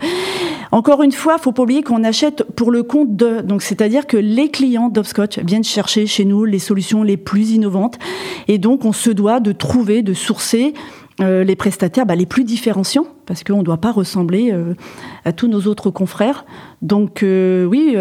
Encore 0.71 1.03
une 1.03 1.11
fois, 1.11 1.37
faut 1.37 1.51
pas 1.51 1.63
oublier 1.63 1.83
qu'on 1.83 2.03
achète 2.03 2.43
pour 2.55 2.71
le 2.71 2.81
compte 2.81 3.15
de. 3.15 3.41
Donc 3.41 3.61
c'est-à-dire 3.61 4.07
que 4.07 4.17
les 4.17 4.49
clients 4.49 4.89
d'Obscotch 4.89 5.37
viennent 5.39 5.65
chercher 5.65 6.07
chez 6.07 6.23
nous 6.23 6.45
les 6.45 6.59
solutions 6.59 7.03
les 7.03 7.17
plus 7.17 7.51
innovantes 7.51 7.99
et 8.47 8.57
donc 8.57 8.85
on 8.85 8.93
se 8.93 9.09
doit 9.09 9.39
de 9.39 9.51
trouver, 9.51 10.01
de 10.01 10.13
sourcer 10.13 10.73
euh, 11.21 11.43
les 11.43 11.55
prestataires 11.55 12.07
bah, 12.07 12.15
les 12.15 12.25
plus 12.25 12.43
différenciants, 12.43 13.05
parce 13.27 13.43
qu'on 13.43 13.59
ne 13.59 13.63
doit 13.63 13.77
pas 13.77 13.91
ressembler 13.91 14.51
euh, 14.51 14.73
à 15.23 15.33
tous 15.33 15.47
nos 15.47 15.67
autres 15.67 15.91
confrères. 15.91 16.45
Donc 16.81 17.21
euh, 17.21 17.65
oui, 17.65 17.95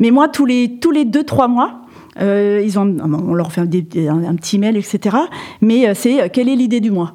mais 0.00 0.10
moi, 0.10 0.28
tous 0.28 0.44
les, 0.44 0.78
tous 0.78 0.90
les 0.90 1.04
deux, 1.04 1.24
trois 1.24 1.48
mois, 1.48 1.82
ils 2.20 2.78
ont, 2.78 2.96
on 3.00 3.34
leur 3.34 3.52
fait 3.52 3.60
un, 3.60 3.66
petit 3.66 4.58
mail, 4.58 4.76
etc. 4.76 5.16
Mais 5.60 5.94
c'est 5.94 6.28
quelle 6.30 6.48
est 6.48 6.56
l'idée 6.56 6.80
du 6.80 6.90
mois? 6.90 7.14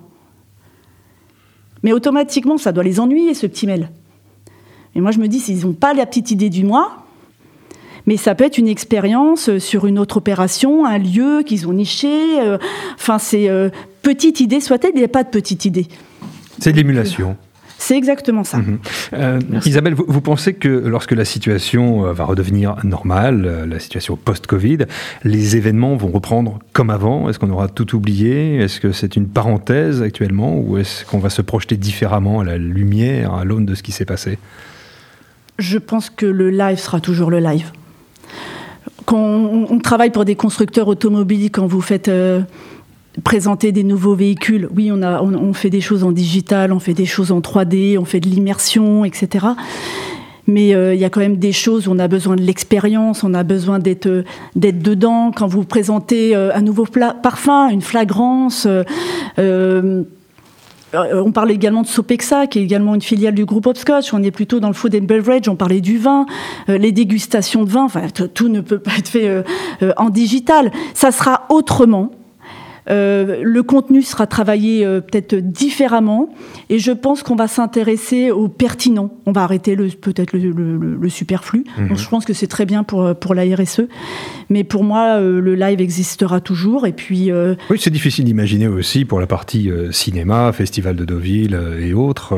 Mais 1.83 1.91
automatiquement, 1.91 2.57
ça 2.57 2.71
doit 2.71 2.85
les 2.85 3.01
ennuyer, 3.01 3.33
ce 3.33 3.45
petit 3.45 3.67
mail. 3.67 3.89
Et 4.95 5.01
moi, 5.01 5.11
je 5.11 5.19
me 5.19 5.27
dis, 5.27 5.39
s'ils 5.41 5.65
n'ont 5.65 5.73
pas 5.73 5.93
la 5.93 6.05
petite 6.05 6.31
idée 6.31 6.49
du 6.49 6.63
mois, 6.63 7.05
mais 8.05 8.15
ça 8.15 8.33
peut 8.33 8.45
être 8.45 8.57
une 8.57 8.69
expérience 8.69 9.57
sur 9.57 9.85
une 9.85 9.99
autre 9.99 10.17
opération, 10.17 10.85
un 10.85 10.97
lieu 10.97 11.43
qu'ils 11.45 11.67
ont 11.67 11.73
niché. 11.73 12.39
Enfin, 12.95 13.19
c'est 13.19 13.49
petite 14.03 14.39
idée 14.39 14.59
soit-elle, 14.59 14.91
il 14.93 14.99
n'y 14.99 15.03
a 15.03 15.07
pas 15.07 15.23
de 15.23 15.29
petite 15.29 15.65
idée. 15.65 15.87
C'est 16.59 16.71
de 16.71 16.77
l'émulation. 16.77 17.35
C'est 17.85 17.97
exactement 17.97 18.45
ça. 18.45 18.59
Mhm. 18.59 18.79
Euh, 19.11 19.39
Isabelle, 19.65 19.93
vous, 19.93 20.21
pensez 20.21 20.53
que 20.53 20.69
lorsque 20.69 21.11
la 21.11 21.25
situation 21.25 22.05
euh, 22.05 22.13
va 22.13 22.23
redevenir 22.23 22.77
normale, 22.85 23.43
euh, 23.45 23.65
la 23.65 23.77
situation 23.77 24.15
post-Covid, 24.15 24.85
les 25.25 25.57
événements 25.57 25.97
vont 25.97 26.07
reprendre 26.07 26.59
comme 26.71 26.89
avant? 26.89 27.27
Est-ce 27.27 27.39
qu'on 27.39 27.49
aura 27.49 27.67
tout 27.67 27.93
oublié? 27.93 28.55
Est-ce 28.55 28.79
que 28.79 28.93
c'est 28.93 29.17
une 29.17 29.27
parenthèse 29.27 30.01
actuellement? 30.01 30.57
Ou 30.57 30.77
est-ce 30.77 31.03
qu'on 31.03 31.19
va 31.19 31.29
se 31.29 31.41
projeter 31.41 31.75
différemment 31.75 32.39
à 32.39 32.45
la 32.45 32.57
lumière, 32.57 33.33
à 33.33 33.43
l'aune 33.43 33.65
de 33.65 33.75
ce 33.75 33.83
qui 33.83 33.91
s'est 33.91 34.05
passé? 34.05 34.37
Je 35.59 35.77
pense 35.77 36.09
que 36.09 36.25
le 36.25 36.51
live 36.51 36.79
sera 36.79 37.01
toujours 37.01 37.31
le 37.31 37.39
live. 37.39 37.69
Quand 39.03 39.17
on, 39.19 39.79
travaille 39.79 40.11
pour 40.11 40.23
des 40.23 40.35
constructeurs 40.35 40.87
automobiles, 40.87 41.51
quand 41.51 41.67
vous 41.67 41.81
faites 41.81 42.09
présenter 43.21 43.71
des 43.71 43.83
nouveaux 43.83 44.15
véhicules. 44.15 44.67
Oui, 44.75 44.89
on, 44.91 45.01
a, 45.03 45.21
on, 45.21 45.53
fait 45.53 45.69
des 45.69 45.81
choses 45.81 46.03
en 46.03 46.11
digital, 46.11 46.73
on 46.73 46.79
fait 46.79 46.93
des 46.93 47.05
choses 47.05 47.31
en 47.31 47.41
3D, 47.41 47.97
on 47.99 48.05
fait 48.05 48.19
de 48.19 48.27
l'immersion, 48.27 49.05
etc. 49.05 49.47
Mais 50.47 50.73
euh, 50.73 50.93
il 50.93 50.99
y 50.99 51.05
a 51.05 51.09
quand 51.09 51.21
même 51.21 51.37
des 51.37 51.51
choses 51.51 51.87
où 51.87 51.91
on 51.91 51.99
a 51.99 52.07
besoin 52.07 52.35
de 52.35 52.41
l'expérience, 52.41 53.23
on 53.23 53.33
a 53.33 53.43
besoin 53.43 53.79
d'être 53.79 54.07
euh, 54.07 54.23
dedans. 54.55 55.31
Quand 55.31 55.47
vous 55.47 55.63
présentez 55.63 56.35
euh, 56.35 56.51
un 56.53 56.61
nouveau 56.61 56.85
parfum, 56.85 57.69
une 57.69 57.81
flagrance. 57.81 58.67
on 59.37 60.05
parlait 61.31 61.53
également 61.53 61.83
de 61.83 61.87
Sopexa, 61.87 62.47
qui 62.47 62.59
est 62.59 62.63
également 62.63 62.93
une 62.93 63.01
filiale 63.01 63.35
du 63.35 63.45
groupe 63.45 63.67
Hopscotch. 63.67 64.13
On 64.13 64.21
est 64.21 64.31
plutôt 64.31 64.59
dans 64.59 64.67
le 64.67 64.73
food 64.73 64.95
and 64.95 65.05
beverage. 65.05 65.47
On 65.47 65.55
parlait 65.55 65.81
du 65.81 65.97
vin, 65.97 66.25
les 66.67 66.91
dégustations 66.91 67.63
de 67.63 67.69
vin. 67.69 67.85
Enfin, 67.85 68.07
tout 68.33 68.49
ne 68.49 68.59
peut 68.59 68.79
pas 68.79 68.97
être 68.97 69.07
fait 69.09 69.43
en 69.97 70.09
digital. 70.09 70.71
Ça 70.93 71.11
sera 71.11 71.45
autrement. 71.49 72.11
Euh, 72.89 73.41
le 73.43 73.63
contenu 73.63 74.01
sera 74.01 74.27
travaillé 74.27 74.85
euh, 74.85 74.99
peut-être 74.99 75.35
différemment 75.35 76.29
et 76.69 76.79
je 76.79 76.91
pense 76.91 77.23
qu'on 77.23 77.35
va 77.35 77.47
s'intéresser 77.47 78.31
au 78.31 78.47
pertinent. 78.47 79.11
On 79.25 79.31
va 79.31 79.43
arrêter 79.43 79.75
peut-être 79.75 80.33
le, 80.33 81.09
superflu. 81.09 81.63
Mhm. 81.77 81.97
je 81.97 82.09
pense 82.09 82.25
que 82.25 82.33
c'est 82.33 82.47
très 82.47 82.65
bien 82.65 82.83
pour, 82.83 83.15
pour 83.15 83.33
la 83.33 83.43
RSE. 83.43 83.83
Mais 84.49 84.63
pour 84.63 84.83
moi, 84.83 85.17
euh, 85.17 85.39
le 85.39 85.55
live 85.55 85.79
existera 85.79 86.41
toujours. 86.41 86.87
Et 86.87 86.91
puis, 86.93 87.31
Oui, 87.69 87.77
c'est 87.79 87.89
difficile 87.89 88.25
d'imaginer 88.25 88.67
aussi 88.67 89.05
pour 89.05 89.19
la 89.19 89.27
partie 89.27 89.69
cinéma, 89.91 90.51
Festival 90.51 90.95
de 90.95 91.05
Deauville 91.05 91.57
et 91.79 91.93
autres 91.93 92.37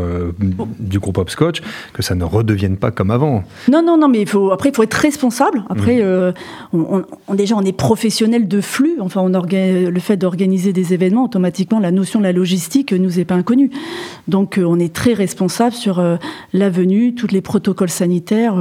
du 0.80 1.00
groupe 1.00 1.18
Hopscotch 1.18 1.62
que 1.94 2.02
ça 2.02 2.16
ne 2.16 2.24
redevienne 2.24 2.78
pas 2.78 2.92
comme 2.92 3.12
avant. 3.12 3.44
Non, 3.72 3.82
non, 3.84 3.98
non, 3.98 4.08
mais 4.08 4.26
faut, 4.26 4.52
après, 4.52 4.70
il 4.70 4.76
faut 4.76 4.84
être 4.84 4.94
responsable. 4.94 5.64
Après, 5.70 6.04
mhm. 6.04 6.34
on, 7.28 7.36
déjà, 7.36 7.56
on 7.56 7.64
est 7.64 7.76
professionnel 7.78 8.48
de 8.48 8.62
flux. 8.62 8.98
Enfin, 9.00 9.22
on 9.22 9.30
le 9.30 10.00
fait 10.00 10.18
d'organiser 10.18 10.35
organiser 10.36 10.74
des 10.74 10.94
événements, 10.94 11.24
automatiquement, 11.24 11.80
la 11.80 11.92
notion 11.92 12.20
de 12.20 12.26
la 12.26 12.34
logistique 12.34 12.92
nous 12.92 13.22
est 13.22 13.24
pas 13.24 13.36
inconnue. 13.36 13.72
Donc, 14.28 14.58
euh, 14.58 14.66
on 14.66 14.78
est 14.80 14.94
très 14.94 15.14
responsable 15.14 15.74
sur 15.74 16.00
euh, 16.00 16.18
la 16.52 16.70
venue, 16.70 17.16
tous 17.16 17.32
les 17.32 17.40
protocoles 17.40 17.90
sanitaires. 17.90 18.58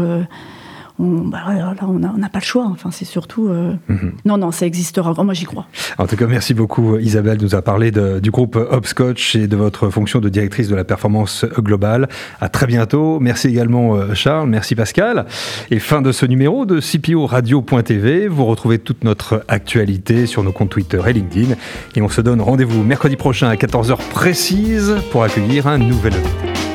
Euh, 1.00 1.04
on, 1.04 1.28
bah, 1.28 1.42
là, 1.48 1.74
on 1.82 1.98
n'a 1.98 2.28
pas 2.28 2.38
le 2.38 2.44
choix. 2.44 2.66
Enfin, 2.70 2.90
c'est 2.90 3.04
surtout. 3.04 3.48
Mhm. 3.88 4.12
Non, 4.24 4.38
non, 4.38 4.50
ça 4.50 4.66
existera. 4.66 5.14
Moi, 5.22 5.34
j'y 5.34 5.44
crois. 5.44 5.66
En 5.98 6.06
tout 6.06 6.16
cas, 6.16 6.26
merci 6.26 6.54
beaucoup, 6.54 6.98
Isabelle, 6.98 7.38
nous 7.40 7.54
a 7.54 7.62
parlé 7.62 7.90
du 7.90 8.30
groupe 8.30 8.56
Hopscotch 8.56 9.36
et 9.36 9.46
de 9.46 9.56
votre 9.56 9.90
fonction 9.90 10.20
de 10.20 10.28
directrice 10.28 10.68
de 10.68 10.76
la 10.76 10.84
performance 10.84 11.44
globale. 11.58 12.08
À 12.40 12.48
très 12.48 12.66
bientôt. 12.66 13.18
Merci 13.20 13.48
également, 13.48 14.14
Charles. 14.14 14.48
Merci, 14.48 14.74
Pascal. 14.74 15.26
Et 15.70 15.78
fin 15.78 16.02
de 16.02 16.12
ce 16.12 16.26
numéro 16.26 16.66
de 16.66 16.80
CPO 16.80 17.26
Radio.tv. 17.26 18.28
Vous 18.28 18.44
retrouvez 18.44 18.78
toute 18.78 19.04
notre 19.04 19.44
actualité 19.48 20.26
sur 20.26 20.42
nos 20.42 20.52
comptes 20.52 20.70
Twitter 20.70 21.00
et 21.06 21.12
LinkedIn. 21.12 21.54
Et 21.94 22.02
on 22.02 22.08
se 22.08 22.20
donne 22.20 22.40
rendez-vous 22.40 22.82
mercredi 22.82 23.16
prochain 23.16 23.48
à 23.48 23.54
14h 23.54 23.96
précise 24.10 24.96
pour 25.10 25.22
accueillir 25.22 25.66
un 25.66 25.78
nouvel 25.78 26.14
invité. 26.14 26.73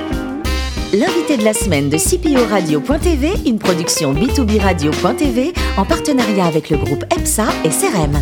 L'invité 0.91 1.37
de 1.37 1.43
la 1.43 1.53
semaine 1.53 1.87
de 1.87 1.97
CPO 1.97 2.49
Radio.tv, 2.49 3.33
une 3.45 3.59
production 3.59 4.11
B2B 4.11 4.59
Radio.tv 4.59 5.53
en 5.77 5.85
partenariat 5.85 6.47
avec 6.47 6.71
le 6.71 6.77
groupe 6.77 7.03
EPSA 7.15 7.45
et 7.63 7.69
CRM. 7.69 8.17